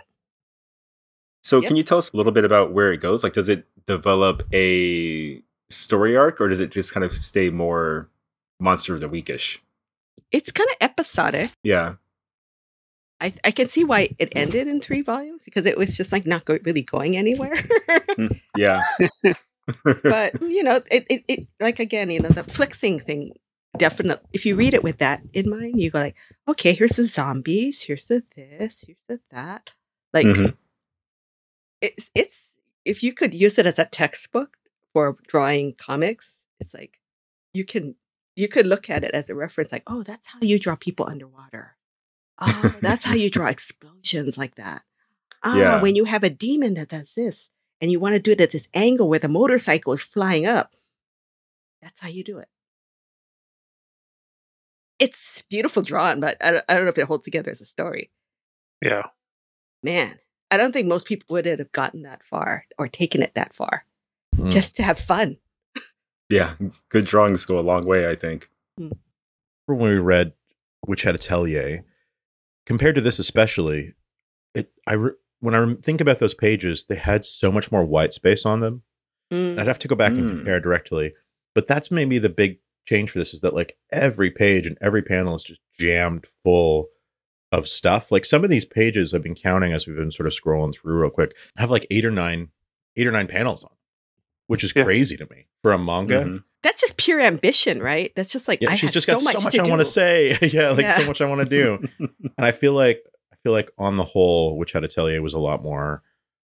[1.42, 1.68] So Yep.
[1.68, 3.22] can you tell us a little bit about where it goes?
[3.24, 8.08] Like, does it develop a story arc, or does it just kind of stay more
[8.60, 9.58] monster of the weekish?
[10.32, 11.52] it's kind of episodic.
[11.62, 11.94] Yeah.
[13.20, 16.26] I, I can see why it ended in three volumes because it was just like
[16.26, 17.54] not go- really going anywhere.
[18.56, 18.82] Yeah.
[20.02, 23.32] but you know, it, it, it like again, you know, the flexing thing
[23.76, 26.16] definitely if you read it with that in mind, you go like,
[26.48, 29.70] okay, here's the zombies, here's the this, here's the that.
[30.12, 30.54] Like Mhm.
[31.80, 32.52] it's it's
[32.84, 34.56] if you could use it as a textbook
[34.92, 37.00] for drawing comics, it's like
[37.52, 37.96] you can
[38.36, 41.06] you could look at it as a reference, like, oh, that's how you draw people
[41.08, 41.76] underwater.
[42.40, 44.82] Oh, that's how you draw explosions like that.
[45.44, 45.80] Ah, Yeah.
[45.80, 47.48] when you have a demon that does this
[47.80, 50.74] and you want to do it at this angle where the motorcycle is flying up,
[51.82, 52.48] that's how you do it.
[54.98, 57.64] It's beautiful drawn, but I don't, I don't know if it holds together as a
[57.66, 58.10] story.
[58.80, 59.06] yeah.
[59.82, 60.18] man,
[60.50, 63.84] I don't think most people would have gotten that far or taken it that far
[64.36, 64.50] Mm.
[64.50, 65.36] just to have fun.
[66.28, 66.54] Yeah,
[66.88, 68.50] good drawings go a long way, I think.
[68.76, 68.90] when
[69.66, 70.32] we read
[70.88, 71.84] Witch Hat Atelier,
[72.66, 73.94] compared to this especially,
[74.54, 75.12] it I re-
[75.44, 78.60] when I rem- think about those pages, they had so much more white space on
[78.60, 78.82] them.
[79.32, 79.58] Mm.
[79.58, 80.36] I'd have to go back and Mm.
[80.36, 81.14] compare directly,
[81.54, 85.02] but that's maybe the big change for this is that like every page and every
[85.02, 86.88] panel is just jammed full
[87.52, 88.10] of stuff.
[88.12, 91.00] Like some of these pages I've been counting as we've been sort of scrolling through
[91.00, 92.48] real quick have like eight or nine,
[92.96, 93.76] eight or nine panels on, them,
[94.48, 94.84] which is Yeah.
[94.84, 96.24] crazy to me for a manga.
[96.24, 96.44] Mhm.
[96.62, 98.10] That's just pure ambition, right?
[98.16, 99.68] That's just like Yeah, I she's have just so got much so much to I
[99.68, 100.38] want to say.
[100.42, 101.88] yeah, like so much I want to do.
[101.98, 103.13] and I feel like I
[103.44, 106.02] feel like on the whole, Witch Hat Atelier was a lot more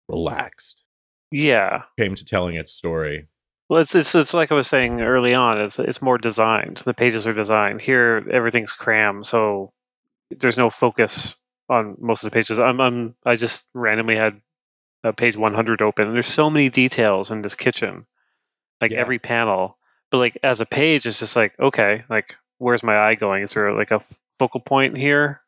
[0.08, 0.84] relaxed.
[1.30, 1.82] Yeah.
[1.98, 3.26] Came to telling its story.
[3.68, 5.60] Well, it's, it's it's like I was saying early on.
[5.60, 6.82] It's it's more designed.
[6.84, 7.80] The pages are designed.
[7.80, 9.72] Here, everything's crammed, so
[10.30, 11.34] there's no focus
[11.70, 12.58] on most of the pages.
[12.58, 14.40] I'm, I'm I just randomly had
[15.02, 18.04] uh, page 100 open, and there's so many details in this kitchen,
[18.82, 18.98] like Yeah.
[19.00, 19.78] every panel.
[20.10, 23.42] But like as a page, it's just like okay, like where's my eye going?
[23.44, 24.02] Is there like a
[24.38, 25.40] focal point here?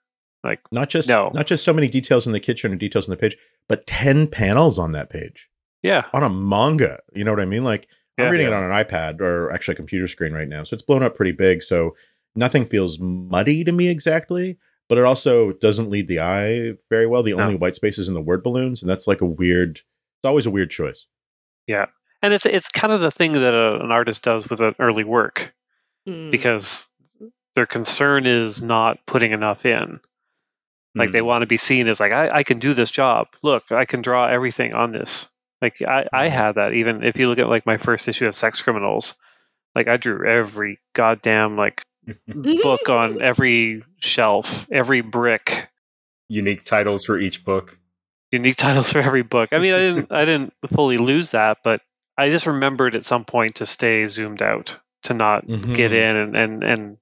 [0.46, 1.30] Like Not just No.
[1.34, 3.36] not just so many details in the kitchen or details on the page,
[3.68, 5.48] but ten panels on that page
[5.82, 7.00] yeah, on a manga.
[7.14, 7.64] You know what I mean?
[7.64, 7.86] Like
[8.18, 8.58] I'm reading Yeah.
[8.58, 11.14] it on an iPad or actually a computer screen right now, so it's blown up
[11.16, 11.62] pretty big.
[11.62, 11.94] So
[12.34, 14.56] nothing feels muddy to me exactly,
[14.88, 17.22] but it also doesn't lead the eye very well.
[17.22, 17.42] The No.
[17.42, 19.76] only white space is in the word balloons, and that's like a weird.
[19.78, 21.06] It's always a weird choice.
[21.66, 21.86] Yeah,
[22.22, 25.04] and it's it's kind of the thing that a, an artist does with an early
[25.04, 25.52] work.
[26.08, 26.30] Mm.
[26.30, 26.86] because
[27.56, 29.98] their concern is not putting enough in.
[30.96, 31.26] Like they Mm.
[31.26, 33.28] want to be seen as like I, I can do this job.
[33.42, 35.28] Look, I can draw everything on this.
[35.62, 36.32] Like I, I Mhm.
[36.32, 39.14] had that even if you look at like my first issue of Sex Criminals,
[39.74, 41.82] like I drew every goddamn like
[42.26, 45.68] book on every shelf, every brick,
[46.28, 47.78] Unique titles for each book.
[48.32, 49.52] unique titles for every book.
[49.52, 51.80] I mean, I didn't I didn't fully lose that, but
[52.18, 56.10] I just remembered at some point to stay zoomed out, to not get Mhm.
[56.10, 56.96] in and, and and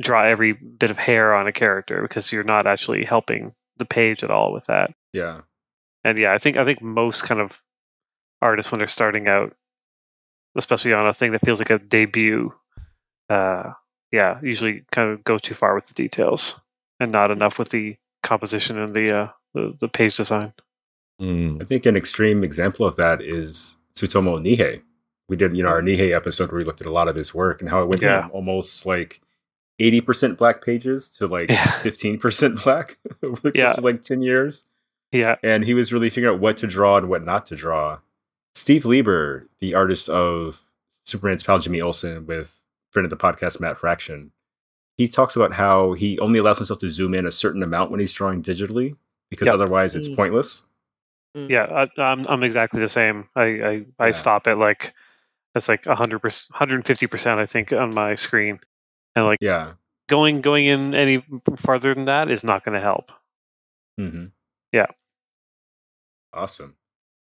[0.00, 4.24] draw every bit of hair on a character because you're not actually helping the page
[4.24, 4.92] at all with that.
[5.12, 5.42] Yeah.
[6.04, 7.62] And yeah, I think I think most kind of
[8.40, 9.54] artists when they're starting out,
[10.56, 12.52] especially on a thing that feels like a debut,
[13.28, 13.72] uh,
[14.12, 16.60] yeah, usually kind of go too far with the details
[16.98, 20.52] and not enough with the composition and the uh, the, the page design.
[21.20, 21.60] Mm.
[21.60, 24.82] I think an extreme example of that is Tsutomu Nihei.
[25.28, 27.34] We did, you know, our Nihei episode where we looked at a lot of his
[27.34, 28.22] work and how it went Yeah.
[28.22, 29.20] from almost like
[29.80, 31.64] 80% black pages to like Yeah.
[31.82, 33.72] 15% black over the course Yeah.
[33.76, 34.66] of like 10 years.
[35.12, 37.98] Yeah, And he was really figuring out what to draw and what not to draw.
[38.54, 40.60] Steve Lieber, the artist of
[41.04, 42.56] Superman's pal Jimmy Olsen with
[42.90, 44.30] friend of the podcast, Matt Fraction,
[44.96, 47.98] he talks about how he only allows himself to zoom in a certain amount when
[48.00, 48.96] he's drawing digitally
[49.30, 49.54] because Yep.
[49.54, 50.16] otherwise it's Mm.
[50.16, 50.66] pointless.
[51.34, 53.28] yeah, I, I'm I'm exactly the same.
[53.34, 54.12] I I, I Yeah.
[54.12, 54.94] stop at like
[55.56, 58.60] it's like 100 percent, 150 percent, I think, on my screen,
[59.16, 59.72] and like Yeah.
[60.08, 61.24] going going in any
[61.56, 63.12] farther than that is not going to help.
[63.98, 64.26] Mm-hmm.
[64.72, 64.86] Yeah.
[66.32, 66.76] Awesome.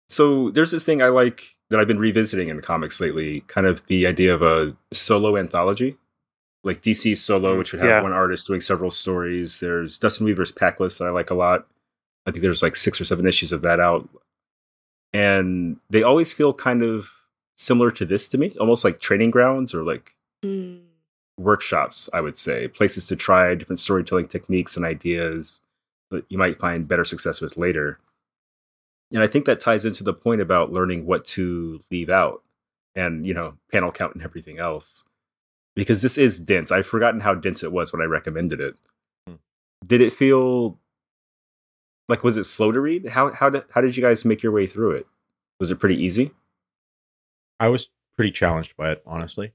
[0.10, 3.66] So there's this thing I like that I've been revisiting in the comics lately, kind
[3.66, 5.98] of the idea of a solo anthology.
[6.64, 8.02] Like DC Solo, Mm, which would have yeah.
[8.04, 9.60] one artist doing several stories.
[9.60, 11.66] There's Dustin Weaver's Pack List that I like a lot.
[12.28, 14.08] I think there's like six or seven issues of that out.
[15.12, 17.10] And they always feel kind of
[17.58, 20.14] similar to this to me, almost like training grounds or like
[20.46, 20.82] Mm.
[21.38, 25.62] Workshops, I would say, places to try different storytelling techniques and ideas
[26.10, 28.00] that you might find better success with later.
[29.14, 32.44] And I think that ties into the point about learning what to leave out
[32.96, 35.04] and, you know, panel count and everything else.
[35.76, 36.72] Because this is dense.
[36.72, 38.76] I've forgotten how dense it was when I recommended it.
[39.28, 39.36] Hmm.
[39.86, 40.78] Did it feel
[42.10, 43.08] like was it slow to read?
[43.08, 45.08] How how did how did you guys make your way through it?
[45.62, 46.32] Was it pretty easy?
[47.60, 49.54] I was pretty challenged by it, honestly.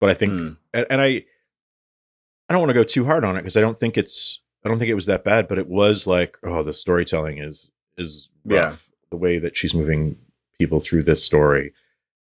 [0.00, 0.48] But I think, Hmm.
[0.72, 1.06] and, and I,
[2.48, 4.68] I don't want to go too hard on it because I don't think it's, I
[4.68, 5.48] don't think it was that bad.
[5.48, 8.66] But it was like, oh, the storytelling is is Yeah.
[8.66, 8.90] rough.
[9.10, 10.18] The way that she's moving
[10.58, 11.72] people through this story,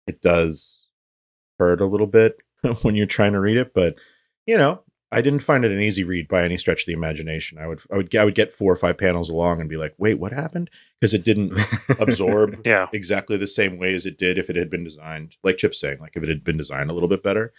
[0.07, 0.85] it does
[1.59, 2.37] hurt a little bit
[2.81, 3.73] when you're trying to read it.
[3.73, 3.95] But
[4.45, 4.81] you know,
[5.13, 7.57] I didn't find it an easy read by any stretch of the imagination.
[7.57, 9.93] I would, I would, I would get four or five panels along and be like,
[9.97, 10.69] wait, what happened?
[10.99, 11.59] Because it didn't
[11.99, 15.57] absorb Yeah, exactly the same way as it did if it had been designed, like
[15.57, 17.51] Chip's saying, like if it had been designed a little bit better.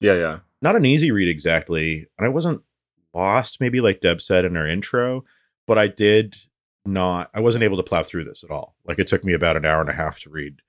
[0.00, 0.38] yeah, yeah.
[0.62, 2.06] Not an easy read exactly.
[2.16, 2.62] And I wasn't
[3.12, 5.24] lost, maybe like Deb said in her intro,
[5.66, 6.36] but I did
[6.86, 8.76] not, I wasn't able to plow through this at all.
[8.86, 10.62] Like it took me about an hour and a half to read,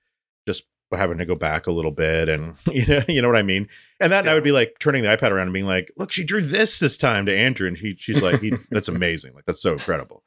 [0.46, 3.42] just having to go back a little bit and you know, you know what I
[3.42, 3.68] mean?
[3.98, 6.12] And that and I would be like turning the iPad around and being like, look,
[6.12, 7.66] she drew this this time to Andrew.
[7.66, 9.34] And he she's like, he, that's amazing.
[9.34, 10.22] Like that's so incredible.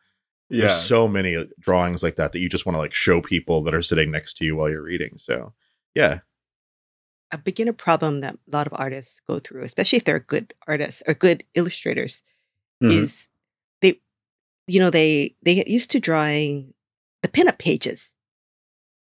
[0.49, 0.61] Yeah.
[0.67, 3.73] There's so many drawings like that that you just want to like show people that
[3.75, 5.13] are sitting next to you while you're reading.
[5.17, 5.53] So,
[5.95, 6.19] yeah.
[7.31, 11.03] A beginner problem that a lot of artists go through, especially if they're good artists
[11.07, 12.23] or good illustrators,
[12.81, 12.91] Mhm.
[12.91, 13.27] is
[13.81, 14.01] they,
[14.65, 16.73] you know, they they get used to drawing
[17.21, 18.11] the pinup pages,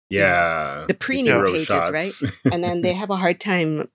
[0.10, 0.86] yeah.
[0.88, 1.90] the hero pages, shots.
[1.92, 2.32] right?
[2.54, 3.90] and then they have a hard time.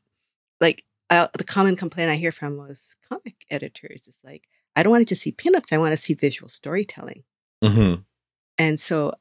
[0.60, 4.90] Like uh, the common complaint I hear from most comic editors is like, I don't
[4.92, 7.24] want to just see pinups; I want to see visual storytelling.
[7.62, 8.02] Mm-hmm.
[8.58, 9.12] And so,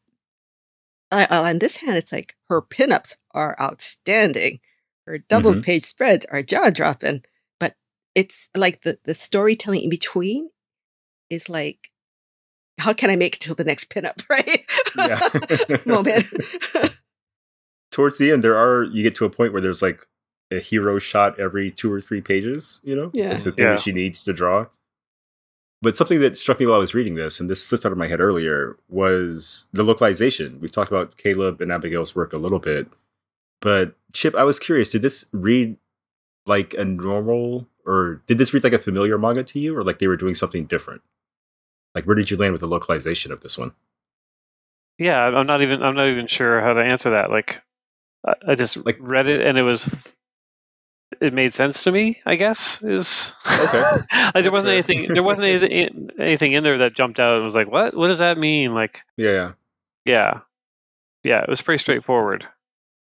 [1.12, 4.60] uh, on this hand, it's like her pinups are outstanding.
[5.06, 5.64] Her double Mhm.
[5.64, 7.24] page spreads are jaw dropping.
[7.60, 7.76] But
[8.16, 10.50] it's like the, the storytelling in between
[11.30, 11.92] is like,
[12.80, 14.66] how can I make it till the next pinup, right?
[14.98, 15.78] Yeah.
[15.86, 16.26] Moment.
[17.92, 20.06] Towards the end, there are you get to a point where there's like
[20.52, 22.80] a hero shot every two or three pages.
[22.84, 23.34] You know, Yeah.
[23.36, 23.72] Like the thing Yeah.
[23.72, 24.68] that she needs to draw.
[25.82, 27.98] But something that struck me while I was reading this, and this slipped out of
[28.00, 30.60] my head earlier, was the localization.
[30.60, 32.88] We've talked about Caleb and Abigail's work a little bit,
[33.62, 35.78] but Chip, I was curious: did this read
[36.48, 40.00] like a normal, or did this read like a familiar manga to you, or like
[40.00, 41.02] they were doing something different?
[41.98, 43.72] Like, where did you land with the localization of this one?
[45.00, 47.32] Yeah, I'm not even I'm not even sure how to answer that.
[47.32, 47.60] Like,
[48.26, 49.90] I, I just Like- read it and it was
[51.22, 52.22] it made sense to me.
[52.28, 53.82] I guess is Okay.
[54.14, 57.46] like there wasn't anything there wasn't anything in- anything in there that jumped out and
[57.46, 58.76] was like, what what does that mean?
[58.76, 59.52] Like, Yeah, yeah.
[60.06, 60.40] yeah,
[61.24, 62.46] yeah, it was pretty straightforward.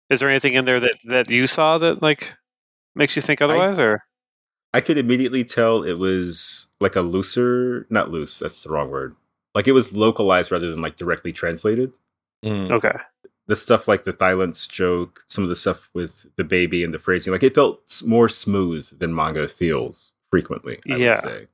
[0.09, 2.33] Is there anything in there that that you saw that like
[2.95, 4.01] makes you think otherwise, or
[4.73, 9.15] I could immediately tell it was like a looser, not loose, that's the wrong word.
[9.55, 11.93] Like it was localized rather than like directly translated.
[12.45, 12.71] Mm.
[12.71, 12.93] okay,
[13.47, 16.99] The stuff like the silence joke, some of the stuff with the baby and the
[16.99, 21.09] phrasing, like it felt more smooth than manga feels frequently, I Yeah.
[21.11, 21.47] would say.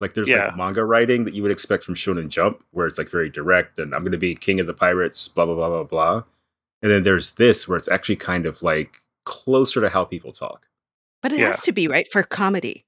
[0.00, 0.46] Like there's Yeah.
[0.48, 3.78] like manga writing that you would expect from Shonen Jump, where it's like very direct
[3.78, 6.24] and I'm going to be king of the pirates, blah, blah, blah, blah, blah.
[6.82, 10.66] And then there's this where it's actually kind of like closer to how people talk.
[11.26, 11.48] But it Yeah.
[11.48, 12.86] has to be right for comedy.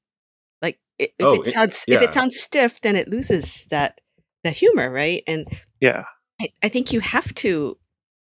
[0.63, 4.01] Like if Oh, it it- sounds if it sounds stiff, then it loses that
[4.45, 5.25] that humor, right?
[5.27, 5.49] And
[5.81, 6.05] yeah,
[6.41, 7.77] I, I think you have to,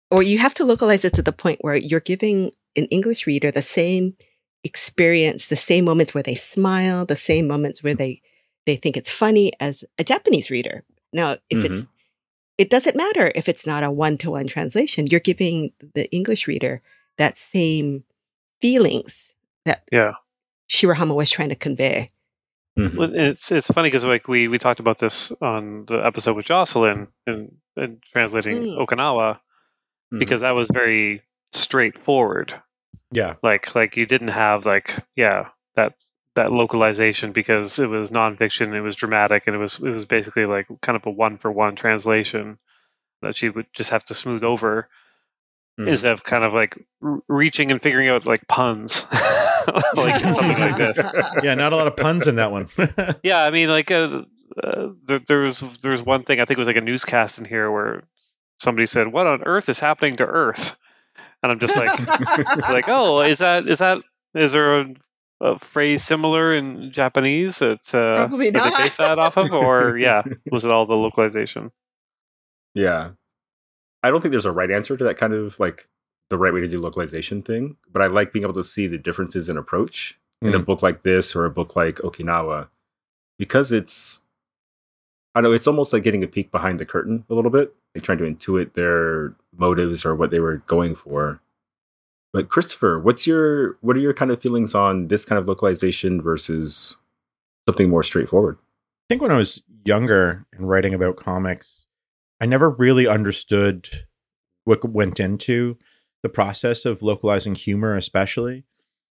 [0.09, 3.51] or you have to localize it to the point where you're giving an English reader
[3.51, 4.15] the same
[4.63, 8.21] experience, the same moments where they smile, the same moments where they
[8.65, 10.85] they think it's funny as a Japanese reader.
[11.11, 11.91] Now, if it's mm-hmm.
[12.57, 15.07] it doesn't matter if it's not a one to one translation.
[15.07, 16.81] You're giving the English reader
[17.17, 18.05] that same
[18.61, 19.33] feelings
[19.67, 20.13] that yeah.
[20.69, 22.11] Shirahama was trying to convey.
[22.77, 22.95] Mhm.
[22.95, 26.45] Well, it's it's funny because like we we talked about this on the episode with
[26.45, 28.85] Jocelyn and and translating Mm.
[28.85, 29.39] Okinawa
[30.13, 30.19] Mhm.
[30.19, 31.21] because that was very
[31.53, 32.53] straightforward.
[33.11, 33.35] Yeah.
[33.43, 35.93] Like like you didn't have like yeah that
[36.35, 40.45] that localization because it was nonfiction, it was dramatic, and it was it was basically
[40.45, 42.59] like kind of a one for one translation
[43.23, 44.87] that she would just have to smooth over
[45.79, 45.87] Mhm.
[45.87, 49.05] instead of kind of like r- reaching and figuring out like puns,
[49.95, 50.97] like something like this.
[51.43, 52.69] Yeah, not a lot of puns in that one.
[53.23, 54.23] Yeah, I mean, like uh,
[54.63, 57.39] uh, there, there was there was one thing I think it was like a newscast
[57.39, 58.03] in here where
[58.59, 60.77] somebody said, "What on earth is happening to Earth?"
[61.43, 61.99] And I'm just like,
[62.69, 63.99] like, oh, is that is that
[64.33, 64.85] is there a,
[65.41, 68.77] a phrase similar in Japanese that uh, Probably that they not.
[68.83, 71.71] base that off of, or yeah, was it all the localization?
[72.73, 73.11] Yeah.
[74.03, 75.87] I don't think there's a right answer to that kind of like
[76.29, 78.97] the right way to do localization thing, but I like being able to see the
[78.97, 80.65] differences in approach in a Mm.
[80.65, 82.67] book like this or a book like Okinawa
[83.39, 84.21] because it's
[85.35, 88.03] I know, it's almost like getting a peek behind the curtain a little bit, like
[88.03, 91.39] trying to intuit their motives or what they were going for.
[92.33, 96.21] But Christopher, what's your what are your kind of feelings on this kind of localization
[96.21, 96.97] versus
[97.67, 98.57] something more straightforward?
[98.59, 101.85] I think when I was younger and writing about comics,
[102.41, 104.07] I never really understood
[104.65, 105.77] what went into
[106.23, 108.65] the process of localizing humor, especially.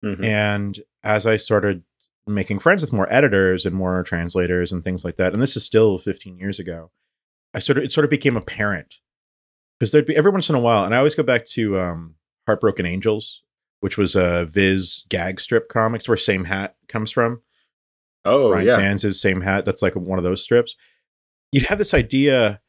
[0.04, 0.24] Mhm.
[0.24, 1.84] And as I started
[2.26, 5.64] making friends with more editors and more translators and things like that, and this is
[5.64, 6.90] still 15 years ago,
[7.54, 9.00] I sort of it sort of became apparent
[9.78, 12.14] because there'd be every once in a while, and I always go back to um,
[12.46, 13.42] Heartbroken Angels,
[13.80, 17.42] which was a Viz gag strip comics where Same Hat comes from.
[18.24, 18.76] Oh Brian yeah.
[18.76, 19.64] Sands' same hat.
[19.64, 20.76] That's like one of those strips.
[21.52, 22.60] You'd have this idea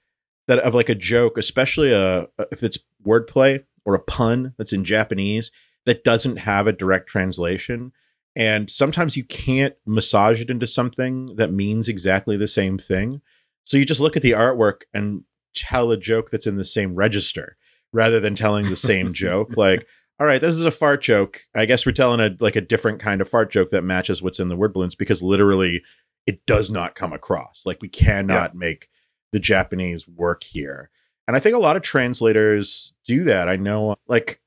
[0.47, 4.83] that of like a joke, especially a if it's wordplay or a pun that's in
[4.83, 5.51] Japanese
[5.85, 7.91] that doesn't have a direct translation.
[8.35, 13.21] And sometimes you can't massage it into something that means exactly the same thing.
[13.65, 15.23] So you just look at the artwork and
[15.53, 17.57] tell a joke that's in the same register
[17.91, 19.57] rather than telling the same joke.
[19.57, 19.85] Like,
[20.19, 21.41] all right, this is a fart joke.
[21.55, 24.39] I guess we're telling a like a different kind of fart joke that matches what's
[24.39, 25.83] in the word balloons because literally
[26.25, 27.63] it does not come across.
[27.65, 28.87] Like we cannot make
[29.31, 30.89] the Japanese work here.
[31.27, 33.47] And I think a lot of translators do that.
[33.47, 34.41] I know, like,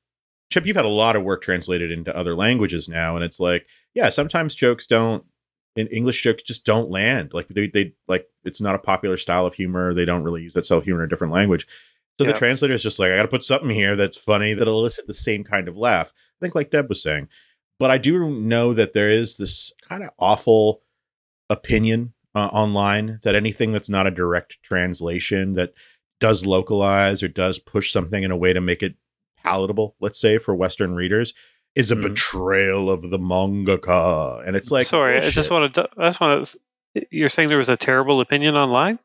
[0.51, 3.15] Chip, you've had a lot of work translated into other languages now.
[3.15, 5.25] And it's like, yeah, sometimes jokes don't,
[5.75, 7.33] in English jokes just don't land.
[7.33, 9.93] Like, they, they, like, it's not a popular style of humor.
[9.93, 11.65] They don't really use that style of humor in a different language.
[12.19, 12.31] So Yeah.
[12.31, 15.07] the translator is just like, I got to put something here that's funny that'll elicit
[15.07, 16.13] the same kind of laugh.
[16.39, 17.27] I think, like Deb was saying.
[17.79, 20.81] But I do know that there is this kind of awful
[21.49, 25.73] opinion uh, online that anything that's not a direct translation that
[26.19, 28.95] does localize or does push something in a way to make it
[29.43, 31.33] palatable, let's say for Western readers,
[31.75, 32.01] is a Mhm.
[32.03, 34.41] betrayal of the mangaka.
[34.47, 35.89] And it's like, sorry, I just want to.
[35.97, 37.05] I just want to.
[37.11, 38.99] You're saying there was a terrible opinion online?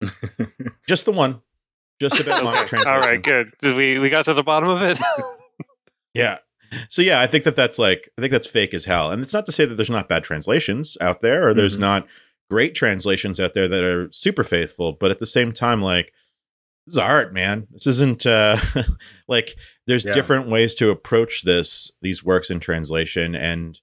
[0.88, 1.42] just the one,
[2.00, 2.88] just about manga translation.
[2.94, 3.52] All right, good.
[3.60, 4.98] Did we we got to the bottom of it?
[6.12, 6.38] Yeah.
[6.88, 9.12] So yeah, I think that that's like I think that's fake as hell.
[9.12, 11.80] And it's not to say that there's not bad translations out there or there's Mhm.
[11.80, 12.06] not
[12.50, 16.12] great translations out there that are super faithful, but at the same time like
[16.86, 17.66] this is art, man.
[17.70, 18.56] This isn't uh
[19.28, 19.54] like
[19.86, 20.12] there's Yeah.
[20.12, 23.80] different ways to approach this these works in translation and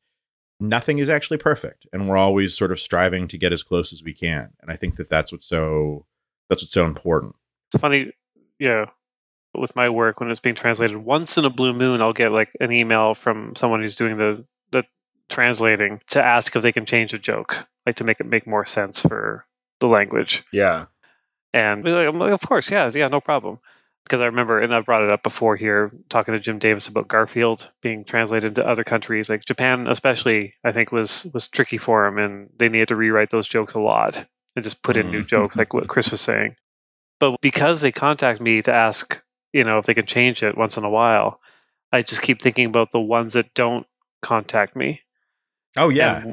[0.60, 4.02] nothing is actually perfect and we're always sort of striving to get as close as
[4.04, 4.50] we can.
[4.62, 6.06] And I think that that's what's so
[6.50, 7.36] that's what's so important.
[7.74, 8.12] it's funny,
[8.60, 8.86] yeah.
[9.54, 12.50] With my work, when it's being translated, once in a blue moon, I'll get like
[12.60, 14.84] an email from someone who's doing the the
[15.30, 18.66] translating to ask if they can change a joke, like to make it make more
[18.66, 19.46] sense for
[19.80, 20.44] the language.
[20.54, 20.86] yeah.
[21.58, 23.60] And like, of course, yeah, yeah, no problem.
[24.04, 27.10] Because I remember, and I've brought it up before here, talking to Jim Davis about
[27.10, 30.54] Garfield being translated to other countries, like Japan, especially.
[30.64, 33.80] I think was was tricky for him, and they needed to rewrite those jokes a
[33.80, 35.28] lot and just put in new Mm.
[35.28, 36.56] jokes, like what Chris was saying.
[37.20, 40.78] But because they contact me to ask, you know, if they can change it once
[40.78, 41.42] in a while,
[41.92, 43.86] I just keep thinking about the ones that don't
[44.22, 45.02] contact me.
[45.76, 46.24] Oh yeah.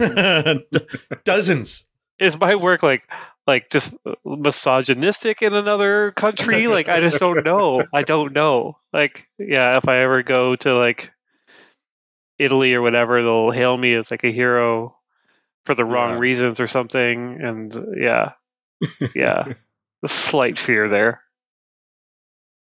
[0.00, 0.62] And
[1.24, 1.84] Dozens.
[2.18, 3.02] is my work like
[3.46, 8.78] like just uh, misogynistic in another country like i just don't know i don't know
[8.92, 11.12] like yeah if i ever go to like
[12.38, 14.96] italy or whatever they'll hail me as like a hero
[15.64, 16.18] for the wrong Yeah.
[16.18, 18.32] reasons or something and yeah
[19.14, 19.52] yeah
[20.02, 21.20] a slight fear there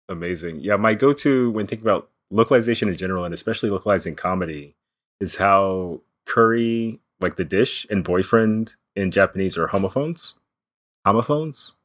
[0.10, 0.60] Amazing.
[0.60, 4.76] Yeah, my go to when thinking about localization in general, and especially localizing comedy,
[5.22, 10.36] is how curry, like the dish, and boyfriend in Japanese are homophones.
[11.06, 11.76] Homophones?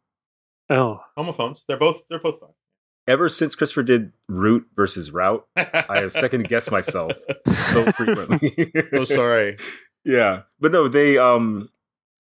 [0.70, 1.64] oh Homophones.
[1.68, 2.50] They're both they're both fine.
[3.08, 7.12] Ever since Christopher did root versus route, I have second guessed myself
[7.56, 8.72] so frequently.
[8.92, 9.56] oh sorry.
[10.08, 11.68] Yeah, but no, they um,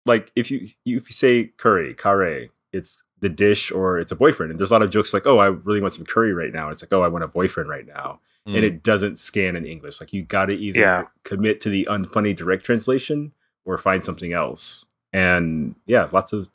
[0.04, 4.16] like if you you- if you say curry, kare, it's the dish or it's a
[4.16, 6.52] boyfriend, and there's a lot of jokes like, oh, I really want some curry right
[6.52, 6.70] now.
[6.70, 8.18] It's like, oh, I want a boyfriend right now,
[8.48, 8.56] Mm.
[8.56, 10.00] and it doesn't scan in English.
[10.00, 11.04] Like you got to either Yeah.
[11.22, 14.84] commit to the unfunny direct translation or find something else.
[15.12, 16.48] And yeah, lots of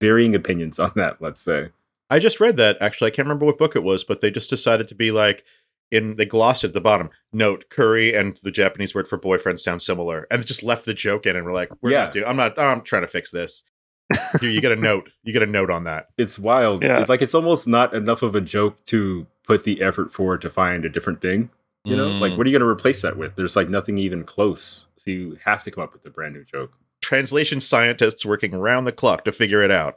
[0.00, 1.20] varying opinions on that.
[1.20, 1.70] Let's say.
[2.10, 3.08] I just read that actually.
[3.08, 5.44] I can't remember what book it was, but they just decided to be like
[5.90, 7.10] in they glossed at the bottom.
[7.32, 11.26] Note curry and the Japanese word for boyfriend sound similar, and just left the joke
[11.26, 12.04] in, and we're like, we're Yeah.
[12.04, 12.24] not doing.
[12.26, 12.58] I'm not.
[12.58, 13.64] I'm trying to fix this.
[14.40, 15.10] Here, you get a note.
[15.22, 16.08] You get a note on that.
[16.16, 16.82] It's wild.
[16.82, 16.98] Yeah.
[17.00, 20.50] It's like it's almost not enough of a joke to put the effort forward to
[20.50, 21.50] find a different thing.
[21.84, 22.36] You know, like Mm.
[22.38, 23.36] what are you going to replace that with?
[23.36, 24.86] There's like nothing even close.
[24.98, 26.72] So you have to come up with a brand new joke.
[27.08, 29.94] Translation scientists working around the clock to figure it out.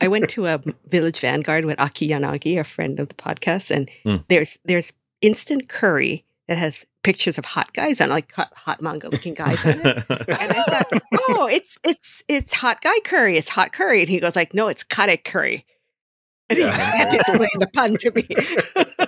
[0.00, 3.90] I went to a Village Vanguard with Aki Yanagi, a friend of the podcast, and
[4.02, 4.16] Hmm.
[4.28, 4.90] there's there's
[5.20, 9.62] instant curry that has pictures of hot guys on, like hot, hot manga looking guys
[9.66, 10.04] on it.
[10.08, 13.36] And I thought, oh, it's it's it's hot guy curry.
[13.36, 14.00] It's hot curry.
[14.00, 15.66] And he goes like, no, it's kare curry.
[16.48, 16.72] And Yeah.
[16.74, 18.26] he had to explain the pun to me.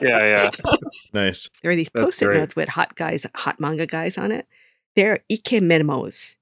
[0.02, 0.74] yeah yeah
[1.14, 1.48] nice.
[1.62, 2.38] there are these That's post-it great.
[2.38, 4.46] notes with hot guys, hot manga guys on it.
[4.94, 6.35] They're ike memos.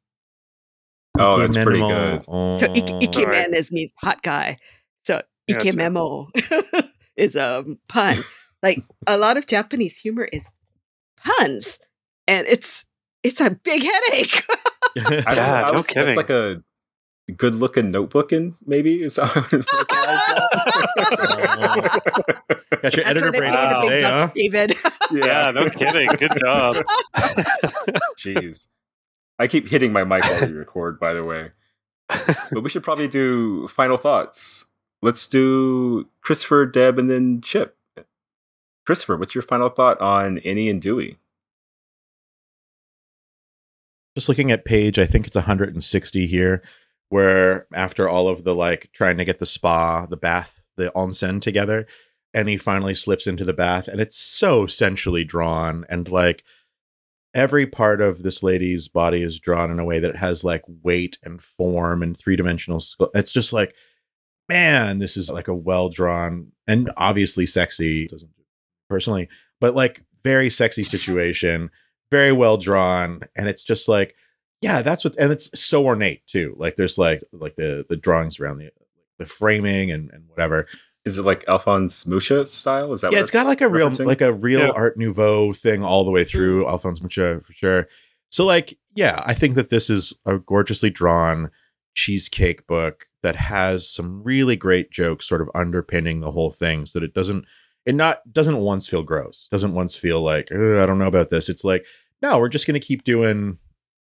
[1.18, 2.24] Oh, that's pretty good.
[2.28, 2.58] Oh.
[2.58, 3.50] So ik- ike Alright.
[3.50, 4.56] menes means hot guy.
[5.06, 6.26] So ike Gotcha.
[7.16, 8.18] is a pun.
[8.62, 10.48] Like a lot of Japanese humor is
[11.22, 11.78] puns,
[12.26, 12.84] and it's
[13.22, 14.42] it's a big headache.
[14.96, 16.04] I don't know, Yeah, I no would kidding.
[16.06, 16.62] That's like a
[17.36, 20.44] good looking notebook in maybe is how I would vocalize that.
[22.82, 24.28] Got your That's editor brain put on the today, huh?
[24.34, 24.76] David.
[25.12, 26.74] yeah no kidding good job
[28.18, 28.66] Jeez.
[29.38, 31.50] I keep hitting my mic while we record, by the way.
[32.08, 34.66] But we should probably do final thoughts.
[35.02, 37.76] Let's do Christopher, Deb, and then Chip.
[38.86, 41.18] Christopher, what's your final thought on Annie and Dewey?
[44.14, 46.62] just looking at page i think it's 160 here
[47.08, 51.40] where after all of the like trying to get the spa the bath the onsen
[51.40, 51.86] together
[52.32, 56.44] and he finally slips into the bath and it's so sensually drawn and like
[57.34, 61.18] every part of this lady's body is drawn in a way that has like weight
[61.22, 63.74] and form and three-dimensional sc- it's just like
[64.48, 68.10] man, this is like a well drawn and obviously sexy,
[68.88, 69.28] personally,
[69.60, 71.70] but like very sexy situation,
[72.10, 74.14] very well drawn, and it's just like,
[74.60, 76.54] yeah, that's what, and it's so ornate too.
[76.58, 78.70] Like there's like like the the drawings around the
[79.18, 80.66] the framing and and whatever.
[81.04, 82.92] Is it like Alphonse Mucha style?
[82.92, 83.18] Is that yeah?
[83.18, 84.70] what It's got like a real like a real Yeah.
[84.70, 87.88] Art Nouveau thing all the way through Alphonse Mucha for sure.
[88.30, 91.50] So like, yeah, I think that this is a gorgeously drawn
[91.94, 96.98] cheesecake book that has some really great jokes sort of underpinning the whole thing so
[96.98, 97.44] that it doesn't
[97.86, 101.48] it not doesn't once feel gross doesn't once feel like i don't know about this
[101.48, 101.86] it's like
[102.20, 103.58] no we're just going to keep doing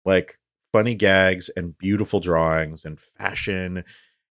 [0.06, 0.39] like
[0.72, 3.84] funny gags and beautiful drawings and fashion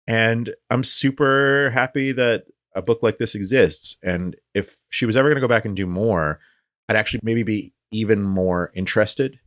[0.07, 2.45] and i'm super happy that
[2.77, 5.75] a book like this exists and if she was ever going to go back and
[5.75, 6.39] do more
[6.87, 9.39] i'd actually maybe be even more interested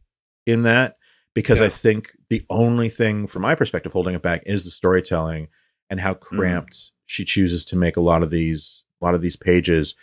[0.47, 0.97] in that
[1.35, 1.67] because Yeah.
[1.67, 5.49] I think the only thing from my perspective holding it back is the storytelling
[5.89, 6.37] and how hmm.
[6.37, 9.95] cramped she chooses to make a lot of these a lot of these pages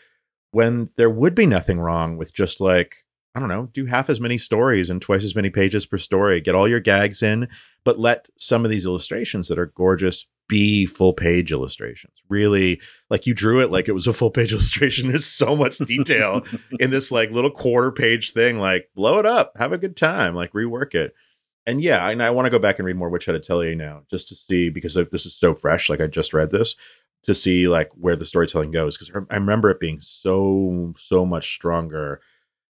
[0.51, 2.95] when there would be nothing wrong with just like
[3.35, 6.41] I don't know, do half as many stories and twice as many pages per story.
[6.41, 7.47] Get all your gags in,
[7.83, 12.13] but let some of these illustrations that are gorgeous be full page illustrations.
[12.29, 15.09] Really, like you drew it like it was a full page illustration.
[15.09, 16.43] There's so much detail
[16.79, 18.59] in this like little quarter page thing.
[18.59, 21.13] Like blow it up, have a good time, like rework it.
[21.65, 24.03] And yeah, and I want to go back and read more Witch Hat Atelier now,
[24.09, 25.89] just to see because if this is so fresh.
[25.89, 26.75] Like I just read this
[27.23, 31.53] to see like where the storytelling goes because I remember it being so so much
[31.53, 32.21] stronger.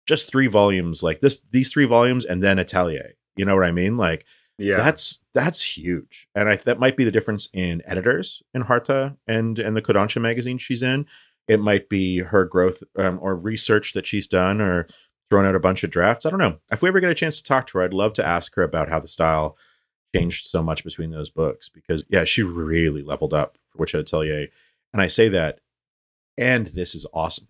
[0.08, 3.16] Just three volumes, like this, these three volumes, and then Atelier.
[3.36, 3.98] You know what I mean?
[3.98, 4.26] Like
[4.58, 4.78] yeah.
[4.78, 9.60] that's that's huge, and I that might be the difference in editors in Harta and
[9.60, 11.06] and the Kodansha magazine she's in.
[11.48, 14.88] It might be her growth um, or research that she's done or
[15.30, 16.26] thrown out a bunch of drafts.
[16.26, 16.60] I don't know.
[16.72, 18.64] If we ever get a chance to talk to her, I'd love to ask her
[18.64, 19.58] about how the style
[20.16, 24.48] changed so much between those books because yeah, she really leveled up for Hat Atelier,
[24.94, 25.60] and I say that,
[26.38, 27.48] and this is awesome.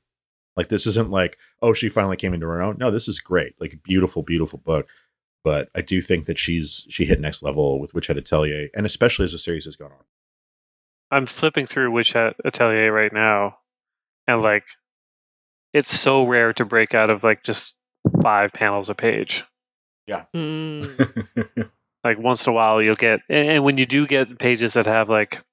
[0.56, 2.78] Like this isn't like oh she finally came into her own.
[2.80, 3.54] No, this is great.
[3.60, 4.88] Like a beautiful, beautiful book
[5.44, 8.86] but I do think that she's she hit next level with Witch Hat Atelier, and
[8.86, 10.04] especially as the series has gone on.
[11.10, 13.58] I'm flipping through Witch Hat Atelier right now,
[14.28, 14.66] and like,
[15.74, 17.74] it's so rare to break out of like just
[18.22, 19.44] five panels a page.
[20.36, 21.70] Mm.
[22.04, 24.86] Like once in a while, you'll get, and, and when you do get pages that
[24.86, 25.44] have like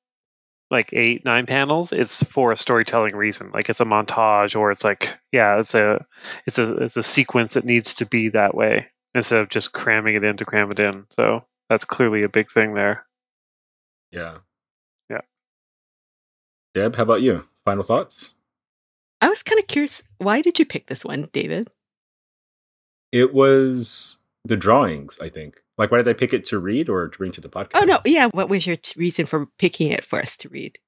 [0.71, 3.51] like eight nine panels, it's for a storytelling reason.
[3.53, 6.05] Like it's a montage, or it's like yeah, it's a
[6.47, 10.15] it's a it's a sequence that needs to be that way instead of just cramming
[10.15, 11.07] it in to cram it in.
[11.11, 13.07] So that's clearly a big thing there.
[14.13, 14.39] yeah.
[15.11, 15.21] Yeah.
[16.75, 17.47] Deb, how about you?
[17.65, 18.35] Final thoughts?
[19.21, 20.03] I was kind of curious.
[20.19, 21.69] Why did you pick this one, David?
[23.13, 25.63] It was the drawings, I think.
[25.79, 27.71] Like, why did I pick it to read or to bring to the podcast?
[27.81, 28.27] Oh no, yeah.
[28.29, 30.79] What was your t- reason for picking it for us to read?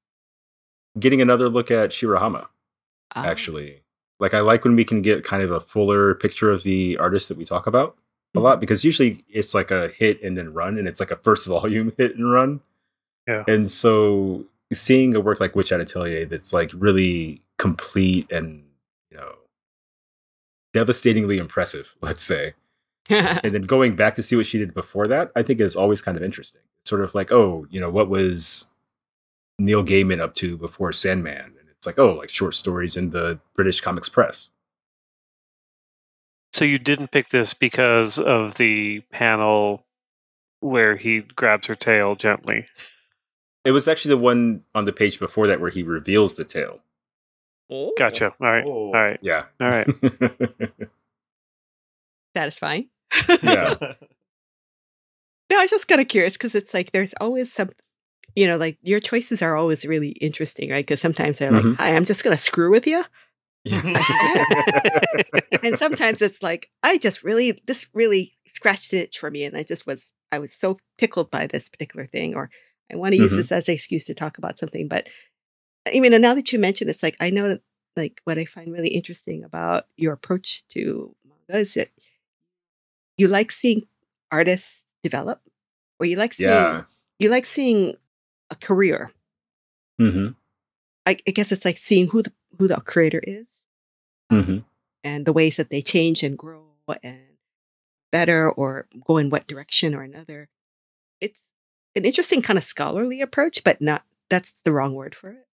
[0.99, 2.49] Getting another look at Shirahama,
[3.15, 3.25] Ah.
[3.25, 3.83] actually.
[4.19, 7.29] Like, I like when we can get kind of a fuller picture of the artist
[7.29, 7.97] that we talk about
[8.37, 11.17] a lot because usually it's like a hit and then run, and it's like a
[11.17, 12.61] first volume hit and run.
[13.27, 13.45] Yeah.
[13.49, 18.65] And so seeing a work like Witch Hat Atelier that's like really complete and,
[19.11, 19.35] you know,
[20.73, 22.55] devastatingly impressive, let's say.
[23.11, 26.03] and then going back to see what she did before that, I think is always
[26.03, 26.63] kind of interesting.
[26.81, 28.67] It's sort of like, oh, you know, what was
[29.59, 31.55] Neil Gaiman up to before Sandman?
[31.59, 34.51] And it's like, oh, like short stories in the British Comics Press.
[36.57, 39.85] So you didn't pick this because of the panel
[40.61, 42.67] where he grabs her tail gently.
[43.67, 46.81] It was actually the one on the page before that where he reveals the tail.
[47.99, 48.33] Gotcha.
[48.41, 48.65] All right.
[48.67, 48.87] Oh.
[48.87, 49.19] All right.
[49.21, 49.45] Yeah.
[49.61, 49.87] All right.
[52.35, 52.89] Satisfying.
[53.43, 53.75] yeah.
[55.51, 57.69] No, I was just kind of curious because it's like there's always some,
[58.35, 60.85] you know, like your choices are always really interesting, right?
[60.85, 61.77] Because sometimes they're like, Mhm.
[61.79, 63.05] "Hi, I'm just gonna screw with you," yeah.
[65.63, 69.57] and sometimes it's like, "I just really, this really scratched an itch for me," and
[69.57, 72.51] I just was, I was so tickled by this particular thing, or
[72.93, 73.37] I want to use Mhm.
[73.37, 74.89] this as an excuse to talk about something.
[74.89, 75.09] But
[75.87, 77.61] I mean, and now that you mention, it's like I know, that,
[77.97, 81.89] like what I find really interesting about your approach to manga is that
[83.17, 83.87] you like seeing
[84.31, 85.41] artists develop,
[85.99, 86.83] or you like seeing yeah.
[87.19, 87.95] you like seeing
[88.51, 89.11] a career.
[89.99, 90.29] hmm
[91.07, 93.56] I, I guess it's like seeing who the who the creator is
[94.31, 94.59] hmm
[95.05, 96.65] and the ways that they change and grow
[97.03, 97.21] and
[98.13, 100.49] better or go in what direction or another.
[101.21, 101.41] It's
[101.97, 105.47] an interesting kind of scholarly approach, but not that's the wrong word for it.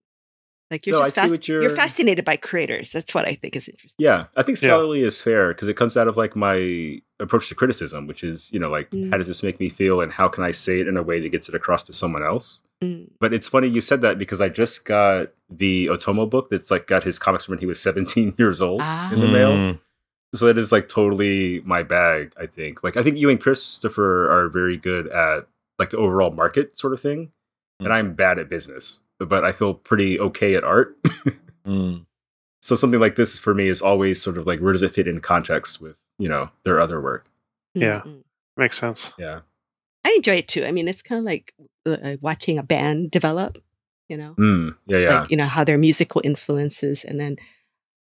[0.72, 1.62] Like you're No, just I see fasc- what you're...
[1.62, 2.90] you're- fascinated by creators.
[2.90, 3.94] That's what I think is interesting.
[3.98, 4.82] Yeah, I think Yeah.
[5.06, 8.58] is fair because it comes out of like my approach to criticism, which is you
[8.58, 9.10] know like Mm.
[9.12, 11.20] how does this make me feel and how can I say it in a way
[11.20, 12.62] that gets it across to someone else.
[12.82, 13.10] Mm.
[13.20, 16.86] But it's funny you said that because I just got the Otomo book that's like
[16.88, 19.12] got his comics from when he was 17 years old Ah.
[19.12, 19.52] in the mail.
[19.52, 19.78] Mm.
[20.34, 22.82] So that is like totally my bag, I think.
[22.82, 25.46] Like I think you and Christopher are very good at
[25.78, 27.30] like the overall market sort of thing.
[27.80, 27.84] Mm.
[27.84, 30.96] And I'm bad at business, but I feel pretty okay at art.
[31.64, 32.06] Mm.
[32.60, 35.06] so something like this for me is always sort of like where does it fit
[35.06, 37.26] in context with, you know, their other work.
[37.74, 38.00] Yeah.
[38.04, 38.24] Mm.
[38.56, 39.12] Makes sense.
[39.16, 39.42] Yeah.
[40.04, 40.64] I enjoy it too.
[40.64, 41.54] I mean, it's kind of like
[41.86, 43.58] uh, watching a band develop.
[44.08, 45.20] You know, Mm, yeah, yeah.
[45.20, 47.36] like you know how their musical influences, and then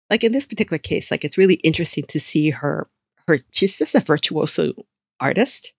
[0.09, 2.89] like in this particular case, like it's really interesting to see her.
[3.27, 4.71] Her she's just a virtuoso
[5.19, 5.73] artist,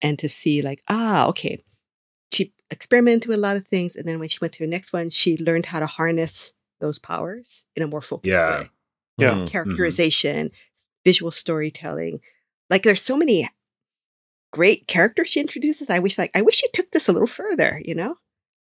[0.00, 1.64] and to see like ah okay, she
[2.70, 5.10] experimented with a lot of things, and then when she went to the next one,
[5.10, 8.60] she learned how to harness those powers in a more focused Yeah.
[8.60, 8.66] way.
[9.18, 9.34] Yeah.
[9.34, 9.48] Mm.
[9.48, 10.50] Characterization,
[11.04, 12.20] visual storytelling.
[12.70, 13.48] Like there's so many
[14.52, 15.90] great characters she introduces.
[15.90, 18.16] I wish like I wish she took this a little further, you know?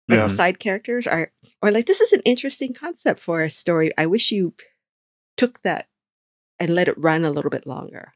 [0.08, 0.28] Like Yeah.
[0.28, 1.32] the side characters are
[1.62, 3.91] or like this is an interesting concept for a story.
[3.98, 4.54] I wish you
[5.38, 5.88] took that
[6.60, 8.14] and let it run a little bit longer.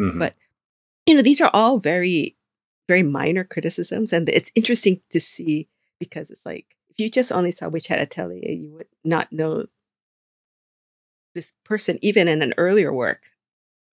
[0.00, 0.18] Mhm.
[0.18, 0.34] but-
[1.06, 2.35] You know, these are all very,
[2.88, 5.68] very minor criticisms, and it's interesting to see
[5.98, 9.66] because it's like if you just only saw Witch Hat Atelier, you would not know
[11.34, 13.24] this person, even in an earlier work,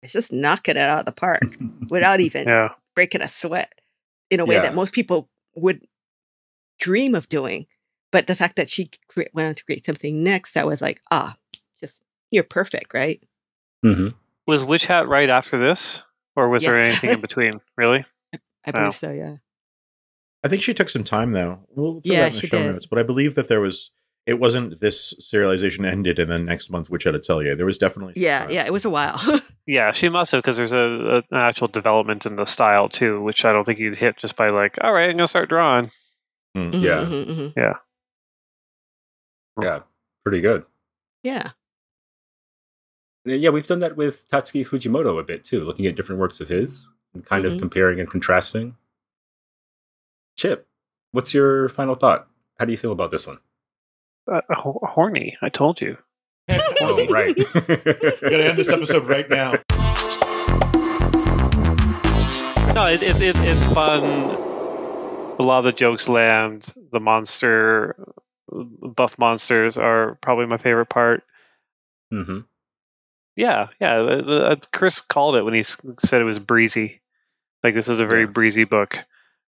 [0.02, 1.42] is just knocking it out of the park
[1.90, 2.70] without even Yeah.
[2.94, 3.72] breaking a sweat
[4.30, 4.62] in a way Yeah.
[4.62, 5.86] that most people would
[6.78, 7.66] dream of doing.
[8.10, 11.00] But the fact that she cre- went on to create something next that was like,
[11.10, 11.36] ah,
[11.80, 13.22] just you're perfect, right?
[13.84, 14.14] Mhm.
[14.46, 16.02] Was Witch Hat right after this?
[16.36, 17.60] Or was there anything in between?
[17.76, 18.04] Really?
[18.66, 18.90] I believe Wow.
[18.92, 19.36] so, yeah.
[20.42, 21.60] I think she took some time though.
[21.70, 22.72] We'll throw Yeah, that in the she show did.
[22.72, 22.86] notes.
[22.86, 23.90] But I believe that there was
[24.26, 28.14] it wasn't this serialization ended and then next month Witch tell you There was definitely
[28.16, 28.50] Yeah, time.
[28.50, 29.20] yeah, it was a while.
[29.66, 33.22] Yeah, she must have because there's a, a, an actual development in the style too,
[33.22, 35.86] which I don't think you'd hit just by like, all right, I'm gonna start drawing.
[36.54, 37.04] Mhm, Yeah.
[37.06, 37.74] mhm, mhm.
[39.62, 39.80] Yeah.
[40.22, 40.64] Pretty good.
[41.22, 41.50] Yeah.
[43.24, 46.40] And yeah, we've done that with Tatsuki Fujimoto a bit too, looking at different works
[46.40, 47.54] of his and kind Mhm.
[47.54, 48.76] of comparing and contrasting.
[50.36, 50.66] Chip,
[51.12, 52.28] what's your final thought?
[52.58, 53.38] How do you feel about this one?
[54.30, 55.96] Uh, ho- horny, I told you.
[56.80, 57.36] Oh, right.
[57.54, 59.52] Gotta end this episode right now.
[62.74, 64.02] No, it, it, it, it's fun.
[64.02, 66.66] A lot of the jokes land.
[66.90, 67.94] The monster,
[68.50, 71.22] buff monsters are probably my favorite part.
[72.12, 72.40] Mm-hmm.
[73.36, 73.98] Yeah, yeah.
[74.02, 77.00] the- the- uh, Chris called it when he said it was breezy.
[77.64, 78.30] Like this is a very Yeah.
[78.30, 78.98] breezy book,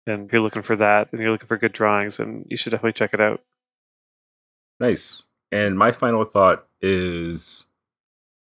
[0.06, 2.70] and if you're looking for that, and you're looking for good drawings, and you should
[2.70, 3.42] definitely check it out.
[4.78, 5.22] Nice.
[5.50, 7.66] And my final thought is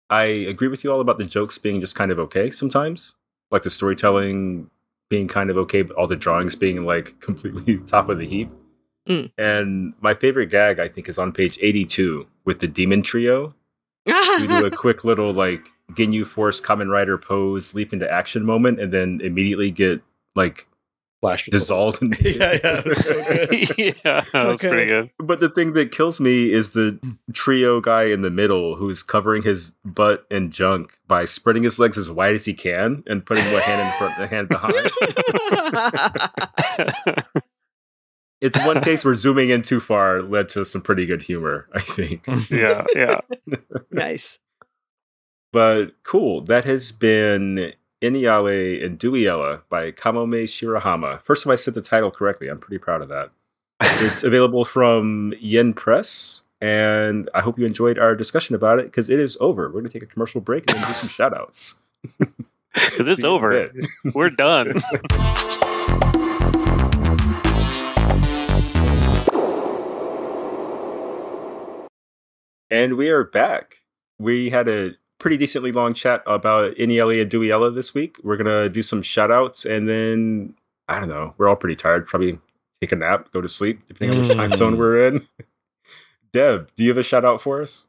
[0.09, 3.13] I agree with you all about the jokes being just kind of okay sometimes.
[3.51, 4.69] Like the storytelling
[5.09, 8.49] being kind of okay, but all the drawings being like completely top of the heap.
[9.07, 9.31] Mm.
[9.37, 13.53] And my favorite gag, I think, is on page 82 with the demon trio.
[14.05, 18.79] We do a quick little like Ginyu Force Kamen Rider pose, leap into action moment,
[18.79, 20.01] and then immediately get
[20.35, 20.67] like
[21.21, 22.01] Flash dissolved.
[22.01, 22.77] In yeah, yeah.
[22.79, 23.69] It was so good.
[23.77, 25.09] yeah, that was pretty good.
[25.17, 26.99] But the thing that kills me is the
[27.33, 31.97] trio guy in the middle who's covering his butt and junk by spreading his legs
[31.97, 34.91] as wide as he can and putting one hand in front and a hand behind.
[38.39, 41.79] it's one case where zooming in too far led to some pretty good humor, I
[41.79, 42.27] think.
[42.51, 43.21] yeah, yeah.
[43.89, 44.37] nice.
[45.51, 46.41] But cool.
[46.41, 51.21] That has been Eniale and Dewiela by Kamome Shirahama.
[51.21, 52.47] First time I said the title correctly.
[52.47, 53.31] I'm pretty proud of that.
[53.81, 59.09] It's available from Yen Press, and I hope you enjoyed our discussion about it because
[59.09, 59.67] it is over.
[59.67, 61.79] We're going to take a commercial break and then do some shout outs.
[62.19, 62.37] Because
[63.07, 63.71] it's over.
[64.13, 64.75] We're done.
[72.69, 73.77] And we are back.
[74.19, 78.17] We had a pretty decently long chat about Eniale and Dewiela this week.
[78.23, 80.53] We're going to do some shout outs and then,
[80.87, 82.07] I don't know, we're all pretty tired.
[82.07, 82.39] Probably
[82.81, 84.77] take a nap, go to sleep, depending on which time zone Mm.
[84.77, 85.27] we're in.
[86.33, 87.87] Deb, do you have a shout out for us?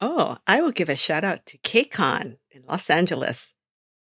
[0.00, 3.52] Oh, I will give a shout out to KCON in Los Angeles.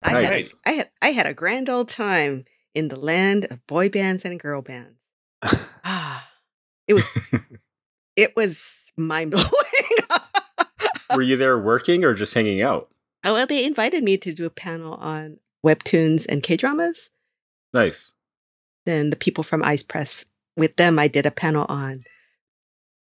[0.03, 0.55] I had, Nice.
[0.66, 4.38] I had I had a grand old time in the land of boy bands and
[4.38, 4.99] girl bands.
[5.86, 6.28] Ah,
[6.88, 7.07] it was
[8.16, 8.61] it was
[8.97, 9.47] mind blowing.
[11.12, 12.88] Were you there working or just hanging out?
[13.26, 17.09] oh, well, they invited me to do a panel on webtoons and K dramas.
[17.72, 18.12] Nice.
[18.84, 20.26] Then the people from Ize Press,
[20.57, 22.00] with them, I did a panel on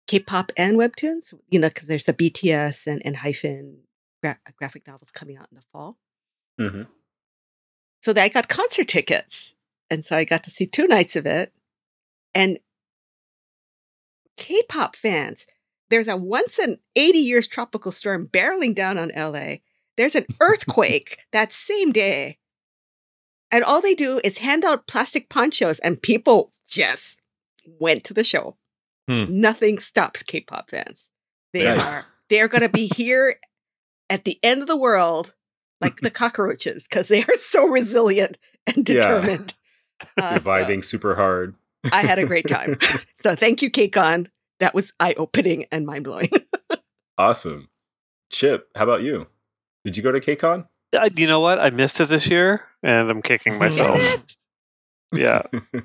[0.08, 1.34] K-pop and webtoons.
[1.50, 3.78] You know, because there's a BTS and, ENHYPEN
[4.22, 5.98] gra- graphic novels coming out in the fall.
[6.58, 6.84] hmm
[8.02, 9.56] So that I got concert tickets,
[9.90, 11.54] and so I got to see two nights of it.
[12.36, 12.60] And
[14.38, 15.48] K-pop fans,
[15.90, 19.56] there's a once in 80 years tropical storm barreling down on LA.
[19.98, 22.38] There's an earthquake that same day.
[23.52, 27.20] And all they do is hand out plastic ponchos, and people just
[27.80, 28.56] went to the show.
[29.08, 29.26] Hmm.
[29.42, 31.10] Nothing stops K-pop fans.
[31.52, 31.82] They Nice.
[31.82, 33.36] are they are going to be here
[34.10, 35.34] at the end of the world,
[35.82, 38.38] like the cockroaches, because they are so resilient
[38.68, 38.96] and Yeah.
[39.02, 39.56] determined.
[40.16, 41.56] Uh, so Vibing super hard.
[41.92, 42.78] I had a great time.
[43.24, 44.28] so thank you, KCON.
[44.60, 46.30] That was eye opening and mind blowing.
[47.18, 47.68] Awesome.
[48.32, 49.28] Chip, how about you?
[49.84, 50.68] Did you go to KCON?
[50.98, 51.60] I, you know what?
[51.60, 54.00] I missed it this year, and I'm kicking myself.
[55.14, 55.42] yeah,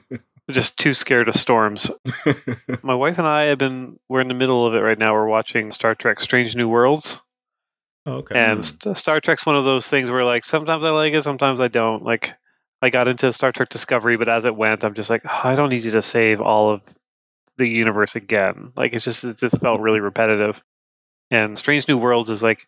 [0.51, 1.91] just too scared of storms.
[2.83, 3.99] My wife and I have been.
[4.09, 5.13] We're in the middle of it right now.
[5.13, 7.21] We're watching Star Trek: Strange New Worlds,
[8.07, 8.39] Oh, okay.
[8.39, 8.65] and Mm.
[8.65, 11.67] St- Star Trek's one of those things where like sometimes I like it, sometimes I
[11.67, 12.05] don't.
[12.05, 12.33] Like
[12.81, 15.57] I got into Star Trek Discovery, but as it went, I'm just like, "Oh, I
[15.57, 16.83] don't need you to save all of
[17.59, 18.73] the universe again.
[18.77, 20.63] Like it's just it just felt really repetitive.
[21.31, 22.67] And Strange New Worlds is like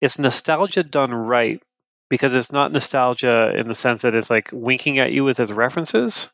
[0.00, 1.62] it's nostalgia done right
[2.10, 5.50] because it's not nostalgia in the sense that it's like winking at you with its
[5.50, 6.28] references,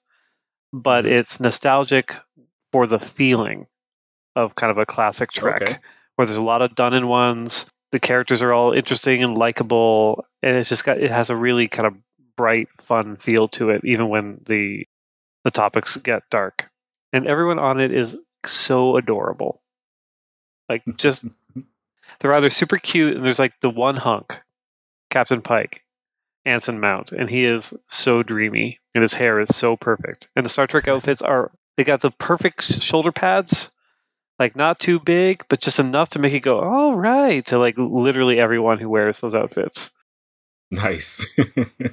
[0.72, 1.12] but Mhm.
[1.12, 2.16] it's nostalgic
[2.72, 3.66] for the feeling
[4.36, 5.78] of kind of a classic Trek Okay.
[6.16, 7.66] where there's a lot of done in ones.
[7.92, 11.68] The characters are all interesting and likable, and it's just got it has a really
[11.68, 11.96] kind of
[12.36, 14.86] bright, fun feel to it, even when the
[15.44, 16.70] the topics get dark.
[17.12, 19.60] And everyone on it is so adorable.
[20.68, 21.24] Like just
[22.20, 24.40] they're either super cute and there's like the one hunk,
[25.10, 25.82] Captain Pike,
[26.44, 30.28] Anson Mount, and he is so dreamy and his hair is so perfect.
[30.36, 33.70] And the Star Trek outfits are they got the perfect shoulder pads,
[34.38, 37.74] like not too big, but just enough to make it go, all right, to like
[37.78, 39.90] literally everyone who wears those outfits.
[40.70, 41.24] nice.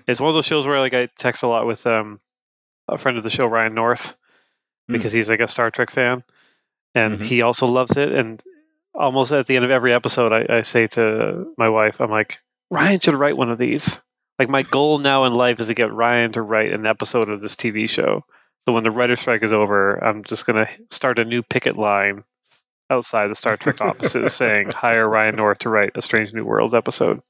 [0.07, 2.20] It's one of those shows where like I text a lot with um
[2.88, 4.15] a friend of the show, Ryan North.
[4.88, 6.23] Because he's like a Star Trek fan,
[6.95, 7.25] and Mhm.
[7.25, 8.11] he also loves it.
[8.11, 8.41] And
[8.93, 12.39] almost at the end of every episode, I, I say to my wife, I'm like,
[12.71, 13.99] Ryan should write one of these.
[14.39, 17.41] Like my goal now in life is to get Ryan to write an episode of
[17.41, 18.23] this TV show.
[18.65, 22.23] So when the writer's strike is over, I'm just gonna start a new picket line
[22.89, 26.73] outside the Star Trek offices saying, "Hire Ryan North to write a Strange New Worlds
[26.73, 27.21] episode."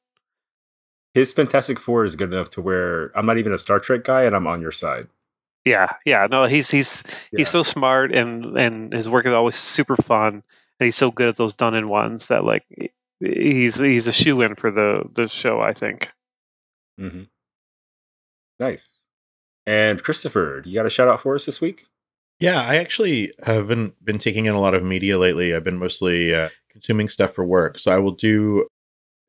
[1.13, 4.23] His Fantastic Four is good enough to where I'm not even a Star Trek guy
[4.23, 5.07] and I'm on your side.
[5.67, 6.27] Yeah, yeah.
[6.29, 7.39] No, he's he's Yeah.
[7.39, 10.43] he's so smart and and his work is always super fun
[10.79, 12.63] and he's so good at those done in ones that like
[13.19, 16.11] he's he's a shoe in for the the show i think
[16.99, 17.23] hmm
[18.59, 18.95] Nice.
[19.65, 21.85] And Christopher, you got a shout out for us this week?
[22.39, 25.53] Yeah, I actually haven't been taking in a lot of media lately.
[25.53, 27.77] I've been mostly uh, consuming stuff for work.
[27.79, 28.67] So I will do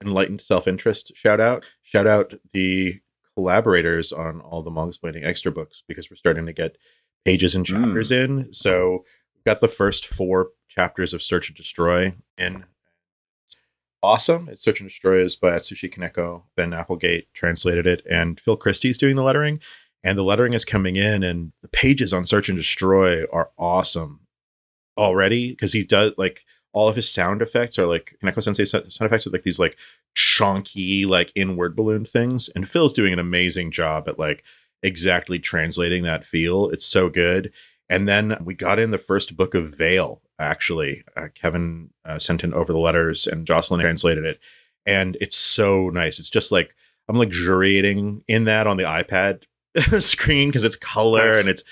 [0.02, 1.64] enlightened self-interest shout out.
[1.82, 3.00] Shout out the
[3.38, 6.76] collaborators on all the Mangasplaining extra books because we're starting to get
[7.24, 8.24] pages and chapters mm.
[8.24, 8.52] in.
[8.52, 12.64] So we've got the first four chapters of Search and Destroy in.
[14.02, 14.48] Awesome.
[14.48, 16.42] It's Search and Destroy is by Atsushi Kaneko.
[16.56, 19.60] Ben Applegate translated it, and Phil Christie's doing the lettering
[20.02, 24.20] and the lettering is coming in and the pages on search and destroy are awesome
[24.96, 28.86] already because he does like all of his sound effects are like Kaneko Sensei sound
[29.00, 29.76] effects are like these like
[30.16, 34.44] chonky like inward balloon things and Phil's doing an amazing job at like
[34.82, 36.68] exactly translating that feel.
[36.70, 37.52] It's so good.
[37.88, 41.02] And then we got in the first book of Veil actually.
[41.16, 44.38] Uh, Kevin uh, sent in over the letters and Jocelyn translated it.
[44.86, 46.18] And it's so nice.
[46.18, 46.74] It's just like
[47.08, 49.44] I'm luxuriating in that on the iPad
[50.00, 51.40] screen because it's color Nice.
[51.40, 51.64] and it's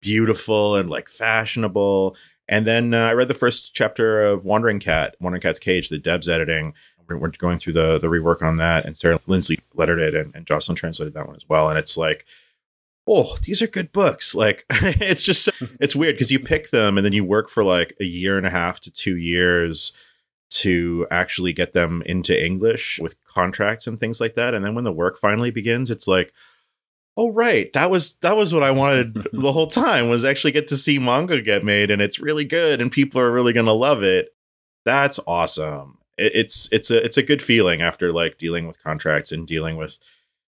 [0.00, 2.16] beautiful and like fashionable.
[2.48, 5.98] And then uh, I read the first chapter of Wandering Cat, Wandering Cat's Cage, the
[5.98, 6.74] Deb's editing.
[7.06, 10.46] We're, going through the the rework on that, and Sarah Lindsay lettered it, and, and
[10.46, 11.68] Jocelyn translated that one as well.
[11.68, 12.24] And it's like,
[13.06, 14.34] oh, these are good books.
[14.34, 17.62] Like it's just so, it's weird because you pick them and then you work for
[17.62, 19.92] like a year and a half to two years
[20.50, 24.54] to actually get them into English with contracts and things like that.
[24.54, 26.32] And then when the work finally begins, it's like,
[27.16, 30.68] oh right, that was that was what I wanted the whole time was actually get
[30.68, 34.02] to see manga get made, and it's really good, and people are really gonna love
[34.02, 34.34] it.
[34.84, 35.98] That's awesome.
[36.18, 39.76] It, it's it's a it's a good feeling after like dealing with contracts and dealing
[39.76, 39.98] with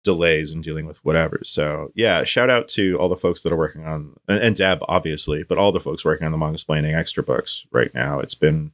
[0.04, 1.42] delays and dealing with whatever.
[1.44, 4.80] So yeah, shout out to all the folks that are working on and, and Deb
[4.88, 8.20] obviously, but all the folks working on the Mangasplaining extra books right now.
[8.20, 8.72] It's been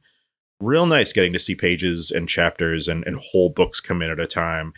[0.60, 4.20] real nice getting to see pages and chapters and, and whole books come in at
[4.20, 4.72] a time.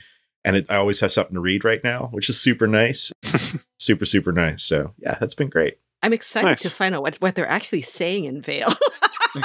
[0.45, 3.13] And it, I always have something to read right now, which is super nice.
[3.79, 4.63] super, super nice.
[4.63, 5.79] So yeah, that's been great.
[6.03, 6.61] I'm excited Nice.
[6.63, 8.69] to find out what, what they're actually saying in Veil.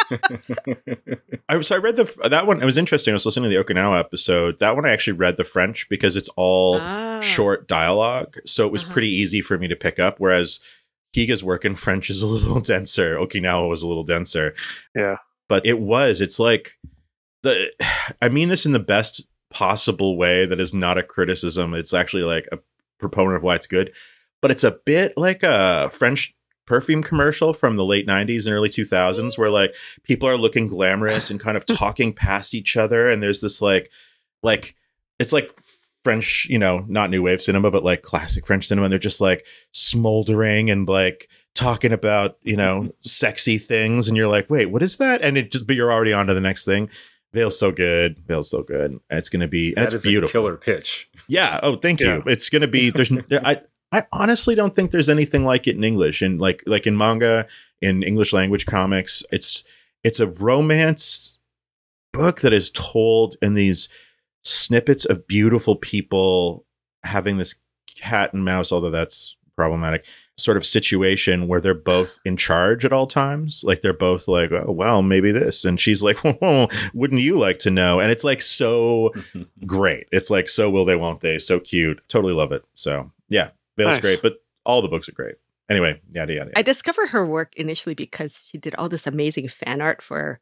[1.47, 2.61] I so I read the that one.
[2.61, 3.13] It was interesting.
[3.13, 4.59] I was listening to the Okinawa episode.
[4.59, 7.19] That one I actually read the French because it's all Ah.
[7.21, 8.93] short dialogue, so it was Uh-huh.
[8.93, 10.19] pretty easy for me to pick up.
[10.19, 10.59] Whereas
[11.15, 13.15] Higa's work in French is a little denser.
[13.17, 14.53] Okinawa was a little denser.
[14.95, 15.17] Yeah.
[15.47, 16.21] but it was.
[16.21, 16.77] It's like
[17.43, 17.71] the.
[18.21, 20.45] I mean this in the best possible way.
[20.45, 21.73] That is not a criticism.
[21.73, 22.59] It's actually like a
[22.99, 23.91] proponent of why it's good.
[24.41, 26.35] But it's a bit like a French
[26.69, 29.73] perfume commercial from the late 90s and early 2000s where like
[30.03, 33.89] people are looking glamorous and kind of talking past each other and there's this like
[34.43, 34.75] like
[35.17, 35.51] it's like
[36.03, 39.19] french you know not new wave cinema but like classic french cinema and they're just
[39.19, 44.83] like smoldering and like talking about you know sexy things and you're like wait what
[44.83, 46.87] is that and it just but you're already on to the next thing
[47.33, 48.19] Veil's so good.
[48.27, 48.99] Veil's so good.
[49.09, 50.31] It's going to be, That it's a beautiful.
[50.31, 51.09] killer pitch.
[51.27, 51.59] Yeah.
[51.61, 52.07] Oh, thank you.
[52.07, 52.21] Yeah.
[52.25, 52.89] It's going to be.
[52.89, 53.11] There's.
[53.31, 53.61] I.
[53.91, 56.21] I honestly don't think there's anything like it in English.
[56.21, 57.47] And like like in manga,
[57.81, 59.63] in English language comics, it's
[60.03, 61.39] it's a romance
[62.13, 63.89] book that is told in these
[64.43, 66.65] snippets of beautiful people
[67.03, 67.55] having this
[67.87, 70.05] cat and mouse, although that's problematic,
[70.39, 73.63] sort of situation where they're both in charge at all times.
[73.63, 77.59] Like they're both like, oh well, maybe this, and she's like, oh, wouldn't you like
[77.59, 77.99] to know?
[77.99, 79.13] And it's like so
[79.65, 80.07] great.
[80.11, 81.37] It's like so will they, won't they?
[81.39, 82.01] So cute.
[82.07, 82.63] Totally love it.
[82.75, 84.01] So yeah, Veil's Nice.
[84.01, 84.35] great, but
[84.65, 85.35] all the books are great.
[85.69, 86.51] Anyway, yada yada.
[86.55, 90.39] I discovered her work initially because she did all this amazing fan art for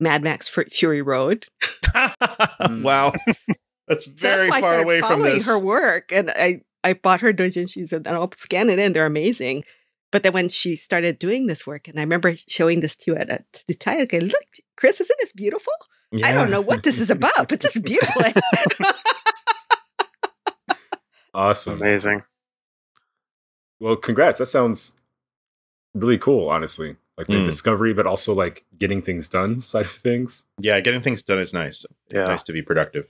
[0.00, 1.46] Mad Max Fury Road.
[1.94, 3.52] wow, hmm.
[3.88, 5.46] that's So very that's why far started away from this.
[5.46, 8.92] her work, and I I bought her doujinshis and I'll scan it in.
[8.92, 9.64] They're amazing.
[10.12, 13.16] But then when she started doing this work, and I remember showing this to you
[13.16, 14.44] at a to Ty, okay, look,
[14.76, 15.72] Chris, isn't this beautiful?
[16.24, 18.22] I don't know what this is about, but this is beautiful.
[21.34, 21.82] Awesome.
[21.82, 22.22] Amazing.
[23.78, 24.38] Well, congrats.
[24.38, 24.94] That sounds
[25.94, 26.96] really cool, honestly.
[27.18, 27.44] Like the Mm.
[27.44, 30.44] discovery, but also like getting things done side of things.
[30.58, 31.84] Yeah, getting things done is nice.
[32.08, 32.24] It's Yeah.
[32.24, 33.08] nice to be productive.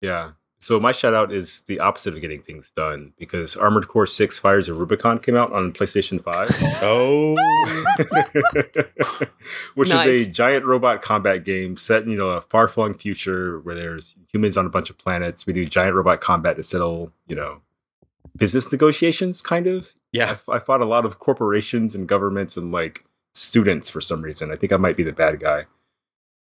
[0.00, 0.32] Yeah.
[0.62, 4.38] So my shout out is the opposite of getting things done because Armored Core 6
[4.38, 6.56] Fires of Rubicon came out on PlayStation 5.
[6.84, 7.34] Oh,
[9.74, 13.58] which is a giant robot combat game set in you know a far flung future
[13.60, 15.46] where there's humans on a bunch of planets.
[15.46, 17.60] We do giant robot combat to settle you know
[18.36, 19.92] business negotiations, kind of.
[20.12, 20.36] yeah.
[20.48, 23.04] I, I fought a lot of corporations and governments and like
[23.34, 24.52] students for some reason.
[24.52, 25.66] I think I might be the bad guy.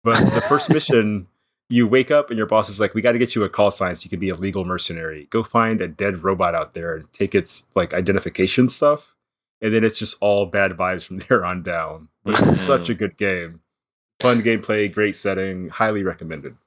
[0.03, 1.27] But the first mission,
[1.69, 3.71] you wake up and your boss is like, "We got to get you a call
[3.71, 5.27] sign so you can be a legal mercenary.
[5.29, 9.15] Go find a dead robot out there and take its like identification stuff."
[9.61, 12.09] And then it's just all bad vibes from there on down.
[12.23, 12.55] But it's mm-hmm.
[12.55, 13.61] such a good game,
[14.21, 16.57] fun gameplay, great setting, highly recommended.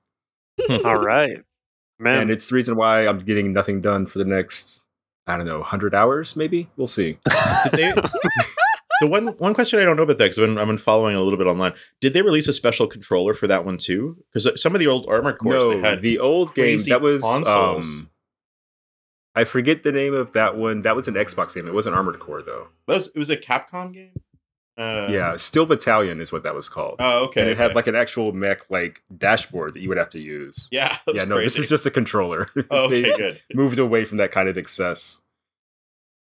[0.84, 1.44] All right.
[1.98, 2.22] Man.
[2.22, 4.82] And it's the reason why I'm getting nothing done for the next,
[5.26, 6.68] I don't know, hundred hours maybe.
[6.76, 7.18] We'll see.
[7.64, 7.94] Did they?
[9.02, 11.16] the one one question I don't know about that because I've been, I've been following
[11.16, 11.72] a little bit online.
[12.00, 14.16] Did they release a special controller for that one too?
[14.32, 17.24] Because some of the old Armored Cores no, they had the old game that was
[17.24, 18.08] um
[19.34, 20.80] I forget the name of that one.
[20.80, 21.66] That was an Xbox game.
[21.66, 22.68] It wasn't Armored Core though.
[22.86, 24.12] That was, it was a Capcom game.
[24.78, 26.96] Uh, yeah, Steel Battalion is what that was called.
[26.98, 27.42] Oh, okay.
[27.42, 30.68] and it had like an actual mech like dashboard that you would have to use.
[30.70, 30.96] yeah.
[31.12, 32.48] yeah, no, this is just a controller.
[32.70, 33.42] Oh, okay, good.
[33.52, 35.20] moved away from that kind of excess.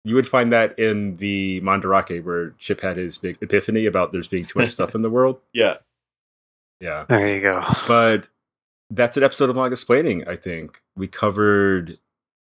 [0.06, 4.28] You would find that in the Mandarake where Chip had his big epiphany about there's
[4.28, 5.40] being too much stuff in the world.
[5.54, 5.78] Yeah.
[6.82, 7.06] Yeah.
[7.08, 7.64] there you go.
[7.88, 8.28] But
[8.90, 10.82] that's an episode of Mangasplaining, I think.
[10.96, 12.00] We covered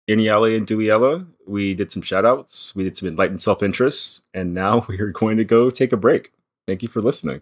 [0.10, 1.28] Eniale and Dewiela.
[1.48, 2.76] We did some shout outs.
[2.76, 4.22] We did some enlightened self interest.
[4.34, 6.32] And now we are going to go take a break.
[6.68, 7.42] Thank you for listening.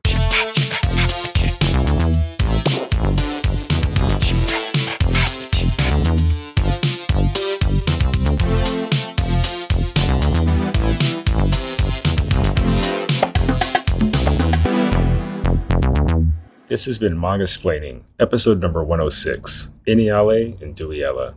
[16.68, 21.36] This has been Mangasplaining, episode number 106 Eniale and Dewiela.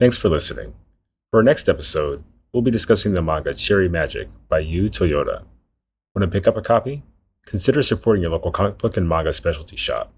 [0.00, 0.74] Thanks for listening.
[1.30, 5.44] For our next episode, we'll be discussing the manga Cherry Magic by Yu Toyota.
[6.16, 7.04] Want to pick up a copy?
[7.46, 10.12] Consider supporting your local comic book and manga specialty shop.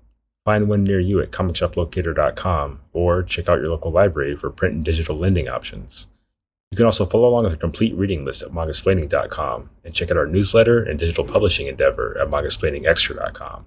[0.47, 4.85] Find one near you at comicshoplocator.com or check out your local library for print and
[4.85, 6.07] digital lending options.
[6.71, 10.17] You can also follow along with a complete reading list at mangasplaining.com and check out
[10.17, 13.67] our newsletter and digital publishing endeavor at mangasplainingextra.com.